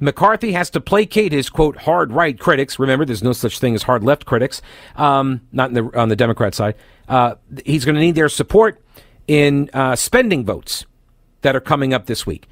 McCarthy 0.00 0.52
has 0.52 0.70
to 0.70 0.80
placate 0.80 1.30
his 1.30 1.50
quote 1.50 1.76
hard 1.76 2.10
right 2.10 2.38
critics. 2.38 2.78
Remember, 2.78 3.04
there's 3.04 3.22
no 3.22 3.32
such 3.32 3.58
thing 3.58 3.74
as 3.74 3.82
hard 3.82 4.02
left 4.02 4.24
critics. 4.24 4.62
Um, 4.96 5.42
not 5.52 5.74
the, 5.74 5.90
on 5.94 6.08
the 6.08 6.16
Democrat 6.16 6.54
side. 6.54 6.74
Uh, 7.06 7.34
he's 7.66 7.84
going 7.84 7.96
to 7.96 8.00
need 8.00 8.14
their 8.14 8.30
support 8.30 8.80
in 9.26 9.70
uh, 9.72 9.96
spending 9.96 10.44
votes 10.44 10.86
that 11.42 11.56
are 11.56 11.60
coming 11.60 11.94
up 11.94 12.06
this 12.06 12.26
week. 12.26 12.48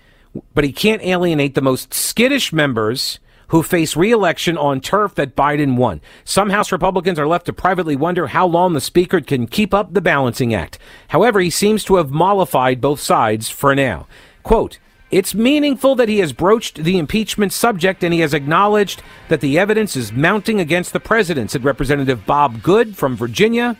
But 0.55 0.65
he 0.65 0.73
can't 0.73 1.03
alienate 1.03 1.55
the 1.55 1.63
most 1.63 1.93
skittish 1.95 2.53
members 2.53 3.19
who 3.49 3.63
face 3.63 3.97
reelection 3.97 4.59
on 4.59 4.81
turf 4.81 5.15
that 5.15 5.35
Biden 5.35 5.77
won. 5.77 6.01
Some 6.25 6.51
House 6.51 6.71
Republicans 6.71 7.19
are 7.19 7.27
left 7.27 7.47
to 7.47 7.53
privately 7.53 7.97
wonder 7.97 8.27
how 8.27 8.47
long 8.47 8.75
the 8.75 8.81
Speaker 8.81 9.21
can 9.21 9.47
keep 9.47 9.73
up 9.73 9.95
the 9.95 10.03
balancing 10.03 10.55
act. 10.55 10.79
However, 11.09 11.41
he 11.41 11.51
seems 11.51 11.83
to 11.85 11.97
have 11.97 12.11
mollified 12.11 12.81
both 12.81 13.01
sides 13.01 13.49
for 13.49 13.75
now. 13.75 14.07
Quote, 14.43 14.79
it's 15.11 15.35
meaningful 15.35 15.95
that 15.95 16.11
he 16.11 16.19
has 16.19 16.35
broached 16.35 16.85
the 16.85 16.99
impeachment 16.99 17.55
subject 17.55 18.05
and 18.05 18.13
he 18.13 18.21
has 18.21 18.35
acknowledged 18.35 19.03
that 19.29 19.41
the 19.41 19.59
evidence 19.59 19.97
is 19.97 20.13
mounting 20.13 20.61
against 20.61 20.93
the 20.93 21.01
president, 21.01 21.51
said 21.51 21.65
Representative 21.65 22.27
Bob 22.27 22.63
Good 22.63 22.95
from 22.95 23.17
Virginia. 23.17 23.79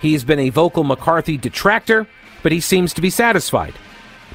He's 0.00 0.22
been 0.22 0.38
a 0.38 0.50
vocal 0.50 0.84
McCarthy 0.84 1.36
detractor 1.36 2.06
but 2.42 2.52
he 2.52 2.60
seems 2.60 2.94
to 2.94 3.00
be 3.00 3.10
satisfied. 3.10 3.74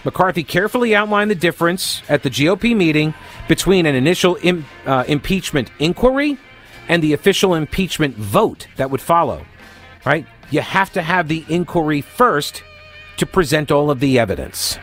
McCarthy 0.04 0.44
carefully 0.44 0.96
outlined 0.96 1.32
the 1.32 1.36
difference 1.36 2.04
at 2.08 2.24
the 2.24 2.30
GOP 2.30 2.76
meeting 2.76 3.14
between 3.48 3.86
an 3.86 3.96
initial 3.96 4.38
Im- 4.44 4.66
uh, 4.86 5.04
impeachment 5.08 5.72
inquiry 5.80 6.38
and 6.88 7.02
the 7.02 7.14
official 7.14 7.56
impeachment 7.56 8.16
vote 8.16 8.68
that 8.76 8.92
would 8.92 9.02
follow. 9.02 9.46
Right? 10.06 10.28
You 10.52 10.62
have 10.62 10.94
to 10.94 11.02
have 11.02 11.28
the 11.28 11.44
inquiry 11.50 12.02
first 12.02 12.64
to 13.18 13.26
present 13.26 13.72
all 13.72 13.90
of 13.90 14.00
the 14.00 14.20
evidence. 14.20 14.78